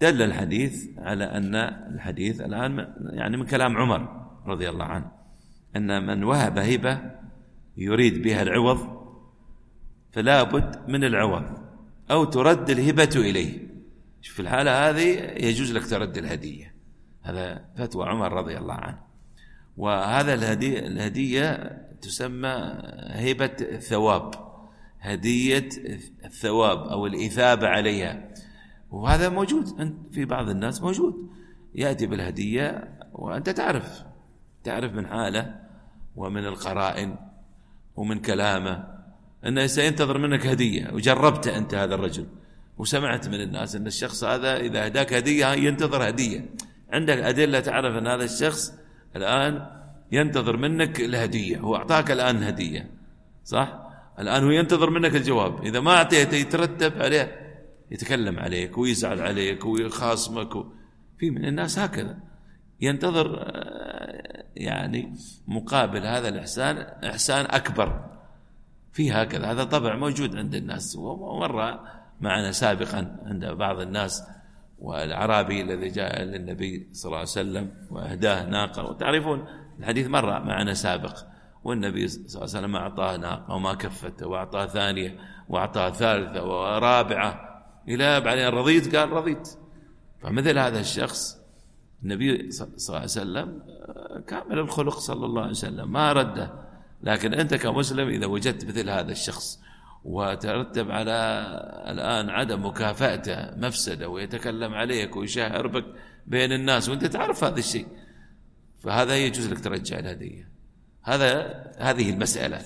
[0.02, 1.56] دل الحديث على أن
[1.96, 5.12] الحديث الآن يعني من كلام عمر رضي الله عنه
[5.76, 7.00] أن من وهب هبة
[7.78, 9.04] يريد بها العوض
[10.12, 11.58] فلا بد من العوض
[12.12, 13.74] أو ترد الهبة إليه.
[14.22, 15.08] في الحالة هذه
[15.48, 16.73] يجوز لك ترد الهدية.
[17.24, 18.98] هذا فتوى عمر رضي الله عنه.
[19.78, 22.74] وهذا الهدية, الهدية تسمى
[23.10, 24.32] هبة الثواب
[25.00, 25.70] هدية
[26.26, 28.30] الثواب أو الإثابة عليها.
[28.92, 31.30] وهذا موجود في بعض الناس موجود.
[31.76, 34.04] يأتي بالهدية وأنت تعرف
[34.64, 35.60] تعرف من حاله
[36.16, 37.16] ومن القرائن
[37.96, 38.94] ومن كلامه.
[39.46, 42.28] أنه سينتظر منك هدية وجربت أنت هذا الرجل
[42.78, 46.50] وسمعت من الناس أن الشخص هذا إذا هداك هدية ينتظر هدية.
[46.94, 48.74] عندك أدلة تعرف أن هذا الشخص
[49.16, 49.68] الآن
[50.12, 52.90] ينتظر منك الهدية هو أعطاك الآن هدية
[53.44, 53.80] صح؟
[54.20, 57.44] الآن هو ينتظر منك الجواب إذا ما أعطيته يترتب عليه
[57.92, 60.66] يتكلم عليك ويزعل عليك ويخاصمك و...
[61.18, 62.18] في من الناس هكذا
[62.82, 65.14] ينتظر آه، يعني
[65.48, 66.78] مقابل هذا الإحسان
[67.10, 68.06] إحسان أكبر
[68.92, 71.80] في هكذا هذا طبع موجود عند الناس ومر
[72.22, 74.24] معنا سابقا عند بعض الناس
[74.84, 78.84] والأعرابي الذي جاء للنبي صلى الله عليه وسلم وأهداه ناقة.
[78.84, 79.46] وتعرفون
[79.80, 81.18] الحديث مر معنا سابق
[81.64, 85.20] والنبي صلى الله عليه وسلم أعطاه ناقة وما كفته وأعطاه ثانية
[85.50, 89.50] وأعطاه ثالثة ورابعة إلى بعدين رضيت قال رضيت.
[90.22, 91.38] فمثل هذا الشخص
[92.04, 93.62] النبي صلى الله عليه وسلم
[94.28, 96.54] كامل الخلق صلى الله عليه وسلم ما رده.
[97.04, 99.63] لكن أنت كمسلم إذا وجدت مثل هذا الشخص
[100.04, 101.46] وترتب على
[101.88, 105.86] الآن عدم مكافأته مفسدة ويتكلم عليك ويشهر بك
[106.28, 107.88] بين الناس وأنت تعرف هذا الشيء.
[108.84, 110.50] فهذا يجوز لك ترجع الهدية
[111.04, 112.60] هذا هذه المسألة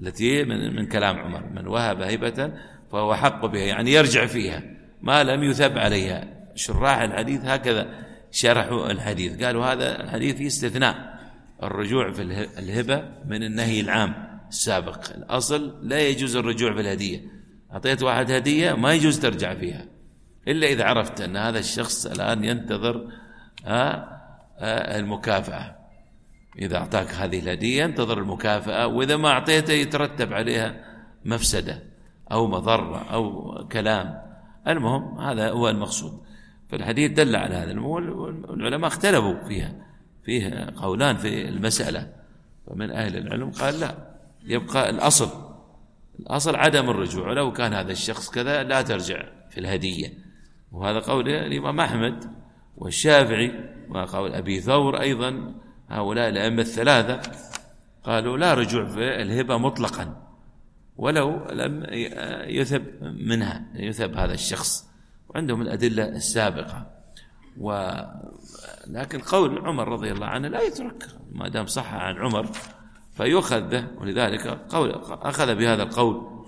[0.00, 2.52] التي من, من كلام عمر من وهب هبة
[2.92, 4.62] فهو حق بها يعني يرجع فيها
[5.02, 6.28] ما لم يثب عليها.
[6.54, 7.86] شراح الحديث هكذا
[8.30, 9.44] شرحوا الحديث.
[9.44, 11.18] قالوا هذا الحديث استثناء
[11.62, 12.22] الرجوع في
[12.58, 14.31] الهبة من النهي العام.
[14.52, 15.10] السابق.
[15.14, 17.20] الأصل لا يجوز الرجوع في الهدية.
[17.72, 19.84] أعطيت واحد هدية ما يجوز ترجع فيها.
[20.48, 23.08] إلا إذا عرفت أن هذا الشخص الآن ينتظر
[24.98, 25.76] المكافأة.
[26.58, 30.84] إذا أعطاك هذه الهدية انتظر المكافأة وإذا ما أعطيته يترتب عليها
[31.24, 31.82] مفسدة
[32.32, 34.22] أو مضرة أو كلام.
[34.68, 36.22] المهم هذا هو المقصود.
[36.68, 37.80] فالحديث دل على هذا.
[37.80, 39.72] والعلماء اختلفوا فيها.
[40.24, 42.12] فيه قولان في المسألة.
[42.66, 44.11] فمن أهل العلم قال لا.
[44.44, 45.30] يبقى الأصل
[46.20, 47.28] الأصل عدم الرجوع.
[47.28, 50.12] ولو كان هذا الشخص كذا لا ترجع في الهدية.
[50.72, 52.24] وهذا قول الإمام أحمد
[52.76, 55.54] والشافعي وقول أبي ثور أيضا
[55.88, 57.20] هؤلاء الأئمة الثلاثة
[58.04, 60.16] قالوا لا رجوع في الهبة مطلقا
[60.96, 61.86] ولو لم
[62.46, 64.88] يثب منها يثب هذا الشخص.
[65.28, 66.90] وعندهم الأدلة السابقة.
[67.60, 67.92] و
[68.86, 72.50] لكن قول عمر رضي الله عنه لا يترك ما دام صح عن عمر
[73.22, 76.42] فيؤخذ به ولذلك قول أخذ بهذا القول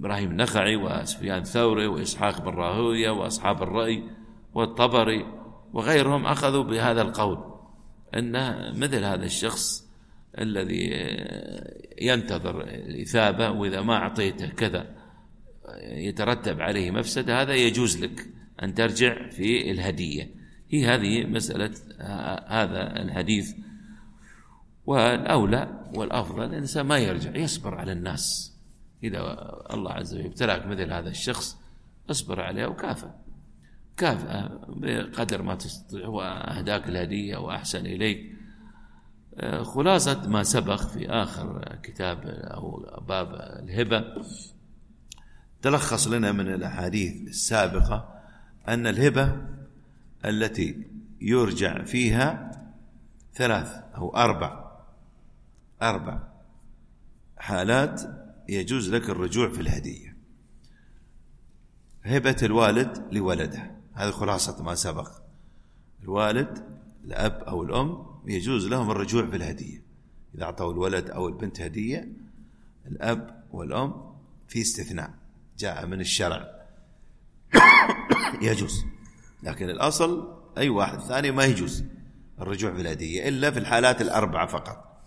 [0.00, 4.02] إبراهيم النخعي وسفيان الثوري وإسحاق بن راهوية وأصحاب الرأي
[4.54, 5.26] والطبري
[5.72, 7.38] وغيرهم أخذوا بهذا القول
[8.14, 8.32] أن
[8.80, 9.88] مثل هذا الشخص
[10.38, 10.90] الذي
[12.00, 14.86] ينتظر الإثابة وإذا ما أعطيته كذا
[15.82, 18.26] يترتب عليه مفسدة هذا يجوز لك
[18.62, 20.30] أن ترجع في الهدية.
[20.70, 21.70] هي هذه مسألة
[22.48, 23.54] هذا الحديث
[24.88, 28.54] والأولى والأفضل الإنسان ما يرجع يصبر على الناس.
[29.04, 29.18] إذا
[29.74, 31.56] الله عز وجل ابتلاك مثل هذا الشخص
[32.10, 33.14] اصبر عليه وكافأ.
[33.96, 38.32] كافأ بقدر ما تستطيع وأهداك الهدية وأحسن إليك.
[39.62, 44.04] خلاصة ما سبق في آخر كتاب أو باب الهبة
[45.62, 48.20] تلخص لنا من الأحاديث السابقة
[48.68, 49.36] أن الهبة
[50.24, 50.86] التي
[51.20, 52.50] يرجع فيها
[53.34, 54.67] ثلاث أو أربع
[55.82, 56.18] أربع
[57.36, 58.02] حالات
[58.48, 60.16] يجوز لك الرجوع في الهدية.
[62.04, 63.70] هبة الوالد لولده.
[63.94, 65.10] هذه خلاصة ما سبق.
[66.02, 69.82] الوالد الأب أو الأم يجوز لهم الرجوع في الهدية.
[70.34, 72.08] إذا أعطوا الولد أو البنت هدية
[72.86, 74.14] الأب والأم
[74.48, 75.14] في استثناء
[75.58, 76.48] جاء من الشرع.
[78.42, 78.84] يجوز.
[79.42, 81.84] لكن الأصل أي واحد ثاني ما يجوز
[82.40, 84.97] الرجوع في الهدية إلا في الحالات الأربعة فقط.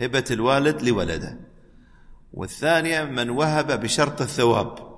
[0.00, 1.38] هبة الوالد لولده.
[2.32, 4.90] والثانية من وهب بشرط الثواب.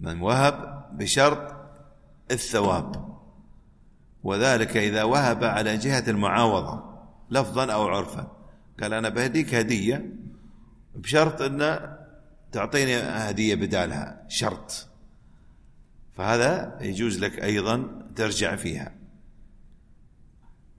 [0.00, 1.54] من وهب بشرط
[2.30, 3.12] الثواب.
[4.22, 6.84] وذلك إذا وهب على جهة المعاوضة
[7.30, 8.36] لفظا أو عرفا.
[8.82, 10.12] قال أنا بهديك هدية
[10.94, 11.88] بشرط أن
[12.52, 14.88] تعطيني هدية بدالها شرط.
[16.16, 19.01] فهذا يجوز لك أيضا ترجع فيها.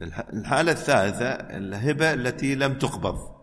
[0.03, 3.33] الحالة الثالثة الهبة التي لم تقبض.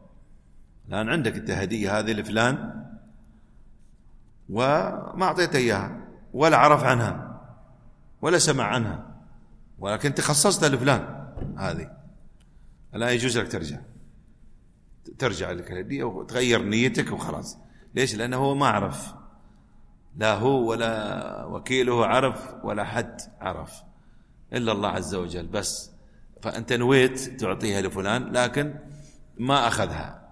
[0.88, 2.84] الآن عندك أنت هدية هذه لفلان
[4.48, 6.00] وما أعطيته إياها
[6.32, 7.40] ولا عرف عنها
[8.22, 9.06] ولا سمع عنها
[9.78, 11.90] ولكن تخصصتها لفلان هذه.
[12.92, 13.78] لا يجوز لك ترجع.
[15.18, 17.58] ترجع لك الهدية وتغير نيتك وخلاص.
[17.94, 19.14] ليش؟ لأنه هو ما عرف.
[20.16, 23.82] لا هو ولا وكيله عرف ولا حد عرف.
[24.52, 25.46] إلا الله عز وجل.
[25.46, 25.90] بس
[26.43, 28.74] فأنت نويت تعطيها لفلان لكن
[29.38, 30.30] ما أخذها.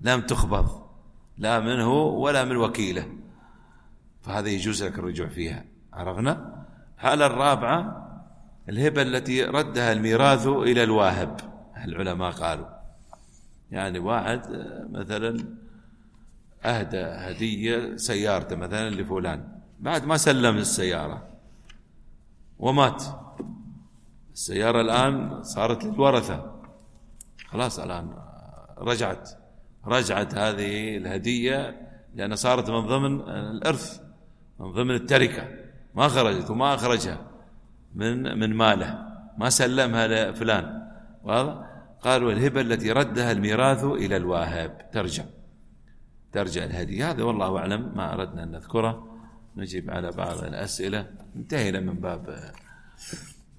[0.00, 0.86] لم تخبض
[1.38, 3.06] لا منه ولا من وكيله.
[4.20, 5.64] فهذا يجوز لك الرجوع فيها.
[5.92, 6.64] عرفنا؟
[6.96, 8.06] الحالة الرابعة
[8.68, 11.40] الهبة التي ردها الميراث إلى الواهب؟
[11.84, 12.66] العلماء قالوا.
[13.70, 14.40] يعني واحد
[14.90, 15.44] مثلا
[16.64, 19.48] أهدى هدية سيارته مثلا لفلان.
[19.80, 21.28] بعد ما سلم السيارة
[22.58, 23.04] ومات.
[24.32, 26.60] السيارة الآن صارت للورثة.
[27.46, 28.14] خلاص الآن
[28.78, 29.30] رجعت
[29.86, 34.00] رجعت هذه الهدية لأنها صارت من ضمن الإرث
[34.60, 35.48] من ضمن التركة.
[35.94, 37.18] ما خرجت وما أخرجها
[37.94, 38.98] من من ماله.
[39.38, 40.90] ما سلمها لفلان.
[41.22, 41.70] واضح؟
[42.00, 44.90] قالوا الهبة التي ردها الميراث إلى الواهب.
[44.92, 45.24] ترجع.
[46.32, 47.10] ترجع الهدية.
[47.10, 49.18] هذا والله أعلم ما أردنا أن نذكره.
[49.56, 51.06] نجيب على بعض الأسئلة.
[51.36, 52.52] انتهينا من باب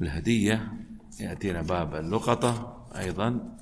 [0.01, 0.73] الهدية
[1.19, 3.57] يأتينا باب اللقطة أيضا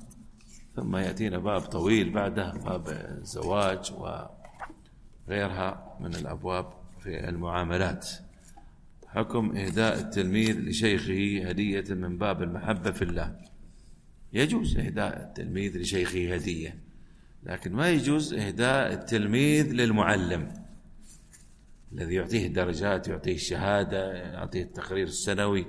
[0.76, 3.92] ثم يأتينا باب طويل بعده باب الزواج
[5.28, 8.10] وغيرها من الأبواب في المعاملات.
[9.06, 13.36] حكم إهداء التلميذ لشيخه هدية من باب المحبة في الله.
[14.32, 16.78] يجوز إهداء التلميذ لشيخه هدية
[17.42, 20.54] لكن ما يجوز إهداء التلميذ للمعلم.
[21.92, 25.66] الذي يعطيه الدرجات يعطيه الشهادة يعطيه التقرير السنوي.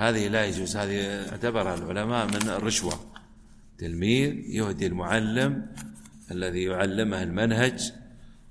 [0.00, 2.92] هذه لا يجوز هذه اعتبرها العلماء من الرشوة.
[3.78, 5.66] تلميذ يهدي المعلم
[6.30, 7.92] الذي يعلمه المنهج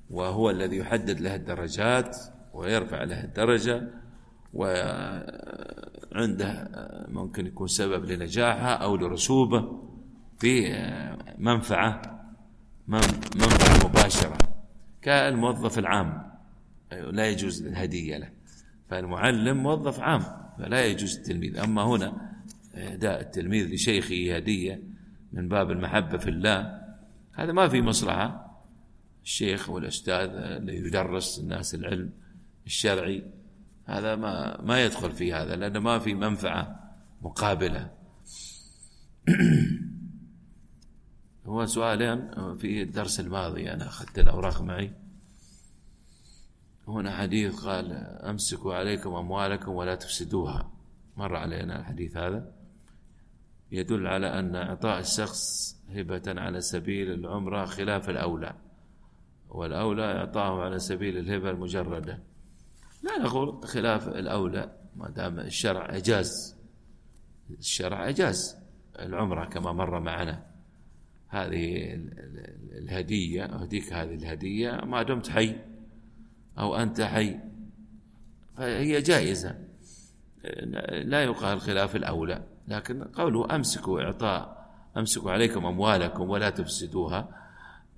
[0.10, 2.18] وهو الذي يحدد له الدرجات
[2.54, 3.88] ويرفع له الدرجة
[4.54, 4.90] وعنده
[7.08, 9.84] ممكن يكون سبب لنجاحها أو لرسوبة
[10.40, 10.72] في
[11.38, 12.02] منفعة
[12.88, 14.38] منفعة مباشرة.
[15.02, 16.32] كالموظف العام
[16.92, 18.30] لا يجوز الهدية له.
[18.90, 20.49] فالمعلم موظف عام.
[20.60, 21.58] فلا يجوز التلميذ.
[21.58, 22.32] أما هنا
[22.76, 24.84] إهداء التلميذ لشيخه هدية
[25.34, 26.82] من باب المحبة في الله.
[27.34, 28.50] هذا ما في مصلحة.
[29.24, 32.12] الشيخ والأستاذ اللي يدرس الناس العلم
[32.66, 33.24] الشرعي
[33.86, 37.92] هذا ما ما يدخل في هذا لأنه ما في منفعة مقابلة.
[41.46, 44.92] هو سؤالين في الدرس الماضي أنا أخذت الأوراق معي.
[46.90, 47.92] هنا حديث قال
[48.24, 50.72] أمسكوا عليكم أموالكم ولا تفسدوها.
[51.18, 52.52] مر علينا الحديث هذا.
[53.72, 58.54] يدل على أن إعطاء الشخص هبة على سبيل العمرة خلاف الأولى.
[59.50, 62.20] والأولى إعطاءه على سبيل الهبة المجردة.
[63.04, 66.58] لا نقول خلاف الأولى ما دام الشرع أجاز.
[67.50, 68.58] الشرع أجاز.
[69.00, 70.46] العمرة كما مر معنا.
[71.28, 71.94] هذه
[72.72, 75.56] الهدية أهديك هذه الهدية ما دمت حي.
[76.60, 77.40] أو أنت حي.
[78.58, 79.56] فهي جائزة.
[81.04, 87.50] لا يقال خلاف الأولى لكن قوله أمسكوا إعطاء أمسكوا عليكم أموالكم ولا تفسدوها.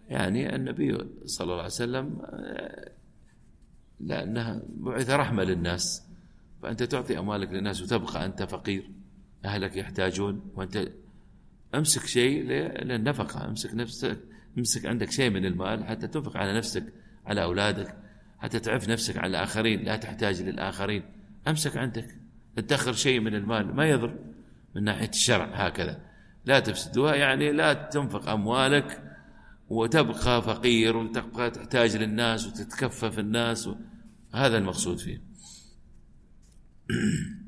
[0.09, 2.22] يعني النبي صلى الله عليه وسلم
[3.99, 6.07] لأنها بعث رحمة للناس.
[6.62, 8.91] فأنت تعطي أموالك للناس وتبقى أنت فقير.
[9.45, 10.88] أهلك يحتاجون وأنت
[11.76, 12.43] أمسك شيء
[12.84, 13.45] للنفقة.
[13.45, 14.18] أمسك نفسك
[14.57, 16.93] أمسك عندك شيء من المال حتى تنفق على نفسك
[17.26, 17.97] على أولادك.
[18.42, 21.04] حتى تعف نفسك على الآخرين لا تحتاج للآخرين.
[21.48, 22.16] أمسك عندك
[22.58, 24.16] ادخر شيء من المال ما يضر.
[24.76, 26.02] من ناحية الشرع هكذا.
[26.46, 29.04] لا تفسدوها يعني لا تنفق أموالك
[29.70, 33.76] وتبقى فقير وتبقى تحتاج للناس وتتكفف الناس و...
[34.34, 35.22] هذا المقصود فيه.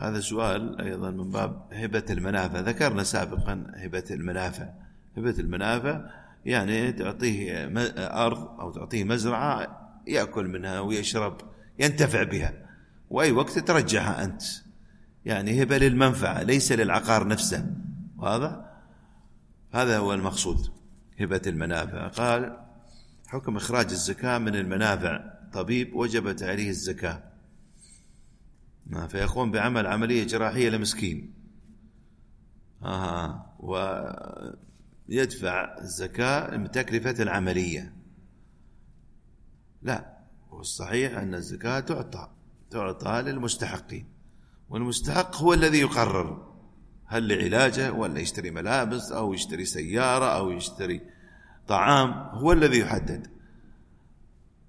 [0.00, 2.60] هذا سؤال أيضا من باب هبة المنافع.
[2.60, 4.68] ذكرنا سابقا هبة المنافع.
[5.16, 6.10] هبة المنافع
[6.44, 11.40] يعني تعطيه أرض أو تعطيه مزرعة يأكل منها ويشرب
[11.78, 12.52] ينتفع بها.
[13.10, 14.42] وأي وقت ترجعها أنت.
[15.24, 17.66] يعني هبة للمنفعة ليس للعقار نفسه.
[18.16, 18.60] واضح؟
[19.72, 20.70] هذا هو المقصود.
[21.20, 22.08] هبة المنافع.
[22.08, 22.56] قال
[23.26, 25.24] حكم إخراج الزكاة من المنافع.
[25.52, 27.22] طبيب وجبت عليه الزكاة.
[29.08, 31.34] فيقوم بعمل عملية جراحية لمسكين.
[32.82, 33.46] آه
[35.10, 37.92] ويدفع الزكاة من تكلفة العملية.
[39.82, 40.18] لا
[40.50, 42.28] والصحيح أن الزكاة تعطى
[42.70, 44.06] تعطى للمستحقين
[44.68, 46.50] والمستحق هو الذي يقرر
[47.06, 51.00] هل لعلاجه ولا يشتري ملابس أو يشتري سيارة أو يشتري
[51.68, 53.26] طعام هو الذي يحدد.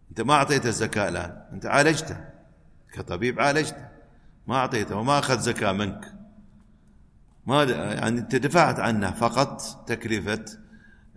[0.10, 2.30] أنت ما أعطيته الزكاة الآن أنت عالجته
[2.94, 3.90] كطبيب عالجته
[4.48, 6.21] ما أعطيته وما أخذ زكاة منك.
[7.46, 10.46] ما يعني أنت دفعت عنه فقط تكلفة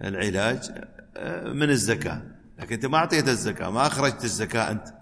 [0.01, 0.71] العلاج
[1.17, 2.23] آه، من الزكاة.
[2.59, 4.95] لكن أنت ما أعطيته الزكاة ما أخرجت الزكاة أنت.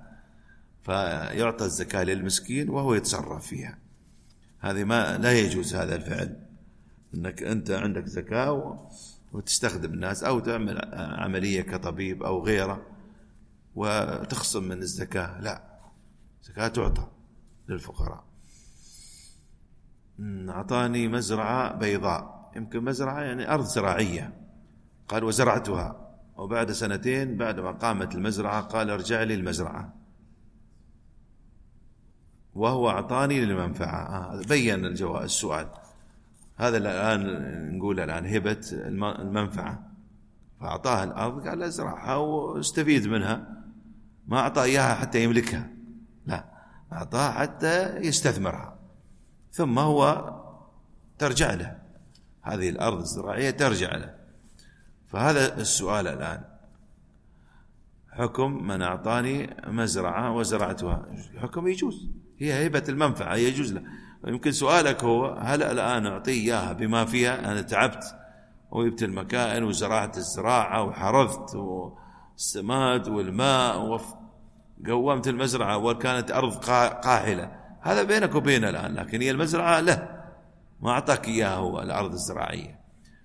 [0.82, 3.78] فيعطى الزكاة للمسكين وهو يتصرف فيها.
[4.60, 6.36] هذه ما لا يجوز هذا الفعل.
[7.14, 8.78] إنك أنت عندك زكاة
[9.32, 12.86] وتستخدم الناس أو تعمل عملية كطبيب أو غيره
[13.74, 15.40] وتخصم من الزكاة.
[15.40, 15.62] لا
[16.42, 17.06] زكاة تعطى
[17.68, 18.31] للفقراء.
[20.48, 22.50] أعطاني مزرعة بيضاء.
[22.56, 24.34] يمكن مزرعة يعني أرض زراعية.
[25.08, 26.14] قال وزرعتها.
[26.36, 29.94] وبعد سنتين بعد ما قامت المزرعة قال ارجع لي المزرعة.
[32.54, 34.06] وهو أعطاني للمنفعة.
[34.06, 35.68] آه بين الجواب السؤال.
[36.56, 39.88] هذا الآن نقول الآن هبة المنفعة.
[40.60, 43.46] فأعطاها الأرض قال ازرعها واستفيد منها.
[44.28, 45.68] ما أعطاه إياها حتى يملكها.
[46.26, 46.44] لا
[46.92, 48.71] أعطاها حتى يستثمرها.
[49.53, 50.34] ثم هو
[51.18, 51.78] ترجع له.
[52.42, 54.14] هذه الأرض الزراعية ترجع له.
[55.09, 56.44] فهذا السؤال الآن.
[58.11, 61.07] حكم من أعطاني مزرعة وزرعتها.
[61.38, 62.11] حكم يجوز.
[62.38, 63.82] هي هبة المنفعة يجوز له.
[64.26, 68.05] يمكن سؤالك هو هل الآن أعطيه إياها بما فيها؟ أنا تعبت
[68.70, 74.00] وجبت المكائن وزرعت الزراعة وحرثت والسماد والماء
[74.86, 76.57] وقومت المزرعة وكانت أرض
[77.05, 77.61] قاحلة.
[77.82, 80.22] هذا بينك وبينه الآن لكن هي المزرعة له
[80.82, 82.80] ما أعطاك إياها هو الأرض الزراعية.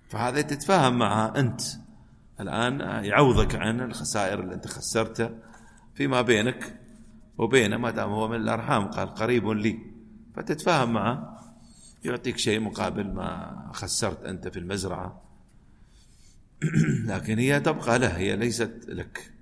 [0.08, 1.60] فهذا تتفاهم معها أنت.
[2.40, 5.30] الآن يعوضك عن الخسائر اللي أنت خسرتها
[5.94, 6.80] فيما بينك
[7.38, 8.84] وبينه ما دام هو من الأرحام.
[8.86, 9.78] قال قريب لي.
[10.36, 11.38] فتتفاهم معه
[12.04, 15.22] يعطيك شيء مقابل ما خسرت أنت في المزرعة.
[17.10, 19.32] لكن هي تبقى له هي ليست لك.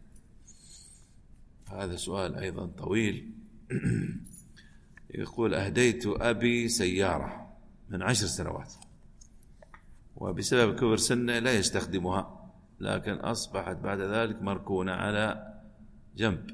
[1.72, 3.30] هذا سؤال أيضا طويل.
[5.14, 7.46] يقول أهديت أبي سيارة
[7.88, 8.74] من عشر سنوات.
[10.16, 12.50] وبسبب كبر سنه لا يستخدمها
[12.80, 15.54] لكن أصبحت بعد ذلك مركونة على
[16.16, 16.50] جنب.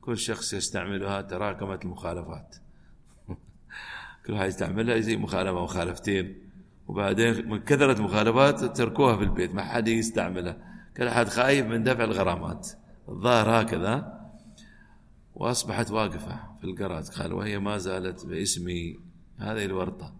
[0.00, 2.56] كل شخص يستعملها تراكمت المخالفات.
[4.26, 6.50] كل واحد يستعملها يزي مخالفة مخالفتين.
[6.88, 10.56] وبعدين من كثرة مخالفات تركوها في البيت ما حد يستعملها.
[10.96, 12.68] كل أحد خايف من دفع الغرامات.
[13.08, 14.21] الظاهر هكذا.
[15.34, 17.08] وأصبحت واقفة في القراج.
[17.08, 18.98] قال وهي ما زالت باسمي.
[19.38, 20.14] هذه الورطة.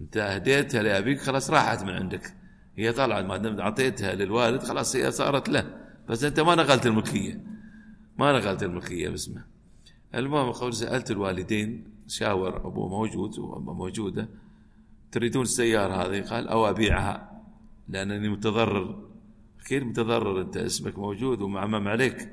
[0.00, 2.34] أنت أهديتها لأبيك؟ خلاص راحت من عندك.
[2.76, 5.76] هي طلعت ما دمت أعطيتها للوالد خلاص هي صارت له.
[6.08, 7.40] بس أنت ما نقلت الملكية.
[8.18, 9.44] ما نقلت الملكية باسمه.
[10.14, 14.28] المهم قول سألت الوالدين شاور أبوه موجود وأمه موجودة.
[15.12, 17.42] تريدون السيارة هذه؟ قال أو أبيعها.
[17.88, 19.04] لأنني متضرر.
[19.68, 22.32] كيف متضرر أنت اسمك موجود ومعمم عليك.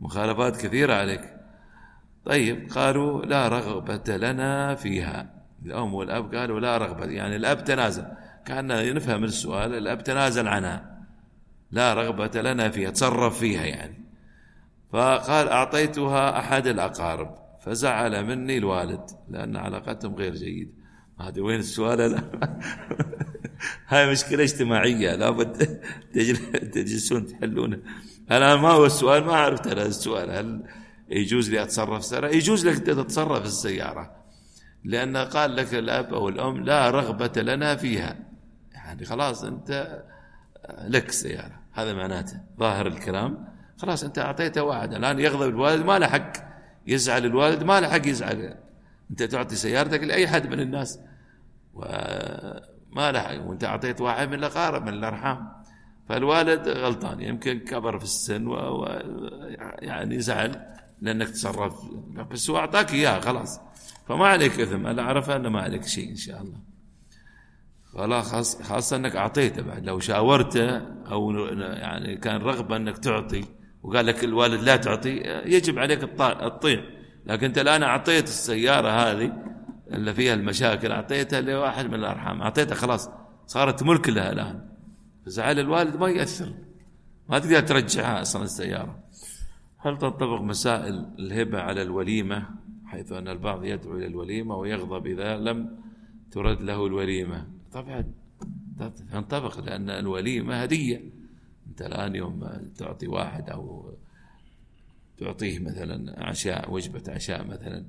[0.00, 1.39] مخالفات كثيرة عليك.
[2.24, 5.30] طيب قالوا لا رغبة لنا فيها.
[5.66, 8.04] الأم والأب قالوا لا رغبة يعني الأب تنازل.
[8.44, 11.06] كان نفهم السؤال الأب تنازل عنها.
[11.70, 14.04] لا رغبة لنا فيها تصرف فيها يعني.
[14.92, 20.72] فقال أعطيتها أحد الأقارب فزعل مني الوالد لأن علاقتهم غير جيدة.
[21.20, 22.22] هذا وين السؤال
[23.88, 25.80] هاي مشكلة اجتماعية لابد
[26.72, 27.78] تجلسون تحلونه.
[28.30, 30.30] الآن ما هو السؤال؟ ما عرفت هذا السؤال.
[30.30, 30.62] هل
[31.10, 34.16] يجوز لي أتصرف سيارة يجوز لك أنت تتصرف السيارة.
[34.84, 38.16] لأن قال لك الأب أو الأم لا رغبة لنا فيها.
[38.72, 40.02] يعني خلاص أنت
[40.84, 41.60] لك سيارة.
[41.72, 42.40] هذا معناته.
[42.58, 43.48] ظاهر الكلام.
[43.78, 46.32] خلاص أنت أعطيته وعد الآن يغضب الوالد ما له حق.
[46.86, 48.54] يزعل الوالد ما له حق يزعل.
[49.10, 50.98] أنت تعطي سيارتك لأي حد من الناس.
[51.74, 53.46] وما له حق.
[53.46, 55.52] وأنت أعطيت واحد من الأقارب من الأرحام.
[56.08, 57.20] فالوالد غلطان.
[57.20, 58.46] يمكن كبر في السن.
[58.46, 58.86] و...
[59.78, 60.79] يعني زعل.
[61.00, 61.74] لأنك تصرف
[62.30, 63.60] بس هو أعطاك إياها خلاص.
[64.08, 64.86] فما عليك إثم.
[64.86, 66.58] أنا أعرف ان ما عليك شيء إن شاء الله.
[67.94, 69.84] خلاص خاصة أنك أعطيته بعد.
[69.84, 70.76] لو شاورته
[71.10, 73.44] أو يعني كان رغبة أنك تعطي
[73.82, 76.84] وقال لك الوالد لا تعطي يجب عليك الطيع
[77.26, 79.32] لكن أنت الآن أعطيت السيارة هذه
[79.92, 82.42] اللي فيها المشاكل أعطيتها لواحد من الأرحام.
[82.42, 83.10] أعطيتها خلاص.
[83.46, 84.68] صارت ملك لها الآن.
[85.26, 86.54] فزعل الوالد ما يأثر.
[87.28, 88.98] ما تقدر ترجعها أصلا السيارة.
[89.82, 92.48] هل تنطبق مسائل الهبة على الوليمة
[92.84, 95.78] حيث أن البعض يدعو إلى الوليمة ويغضب إذا لم
[96.30, 98.04] ترد له الوليمة؟ طبعا
[99.12, 101.02] تنطبق لأن الوليمة هدية.
[101.66, 103.94] أنت الآن يوم تعطي واحد أو
[105.18, 107.86] تعطيه مثلا عشاء وجبة عشاء مثلا.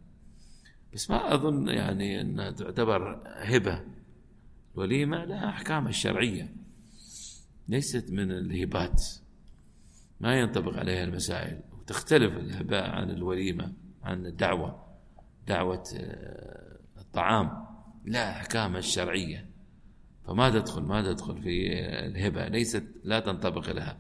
[0.94, 3.84] بس ما أظن يعني أنها تعتبر هبة.
[4.76, 6.56] الوليمة لها أحكام الشرعية.
[7.68, 9.04] ليست من الهبات.
[10.20, 11.71] ما ينطبق عليها المسائل.
[11.82, 13.74] وتختلف الهباء عن الوليمة
[14.04, 14.86] عن الدعوة
[15.48, 17.66] دعوة آه، الطعام.
[18.06, 19.50] لا أحكام الشرعية.
[20.28, 22.48] فما تدخل ما تدخل في الهبة.
[22.48, 23.98] ليست لا تنطبق لها.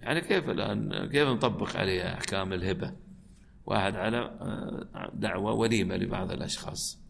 [0.00, 2.92] يعني كيف الآن كيف نطبق عليها أحكام الهبة؟
[3.66, 7.00] واحد على آه، دعوة وليمة لبعض الأشخاص.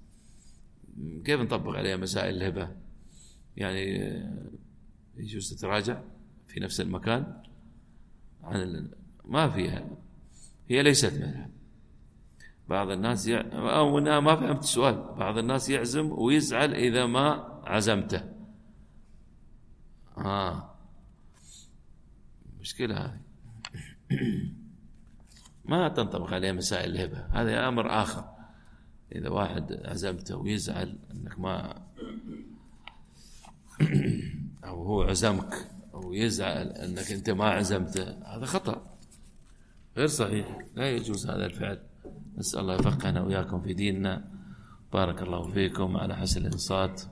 [1.25, 2.69] كيف نطبق عليها مسائل الهبة؟
[3.57, 4.51] يعني آه،
[5.17, 6.01] يجوز تتراجع
[6.47, 7.43] في نفس المكان
[8.43, 8.91] عن
[9.27, 9.87] ما فيها.
[10.69, 11.51] هي ليست منها.
[12.69, 13.37] بعض الناس ي...
[13.53, 15.15] أو ما فهمت السؤال.
[15.19, 18.23] بعض الناس يعزم ويزعل إذا ما عزمته.
[20.19, 20.75] آه.
[22.61, 23.21] مشكلة هذه.
[25.65, 27.27] ما تنطبق عليه مسائل الهبة.
[27.27, 28.25] هذا أمر آخر.
[29.15, 31.83] إذا واحد عزمته ويزعل أنك ما
[34.65, 38.96] أو هو عزمك أو يزعل أنك أنت ما عزمته هذا خطأ.
[39.97, 40.59] غير صحيح.
[40.77, 41.79] لا يجوز هذا الفعل.
[42.39, 44.25] نسأل الله يفقهنا وإياكم في ديننا.
[44.93, 47.03] بارك الله فيكم على حسن الإنصات.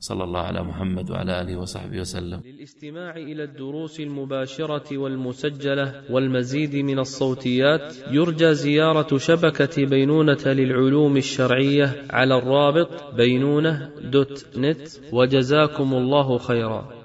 [0.00, 2.40] صلى الله على محمد وعلى آله وصحبه وسلم.
[2.44, 12.38] للاستماع إلى الدروس المباشرة والمسجلة والمزيد من الصوتيات يرجى زيارة شبكة بينونة للعلوم الشرعية على
[12.38, 14.88] الرابط بينونة دوت نت.
[15.12, 17.03] وجزاكم الله خيرا.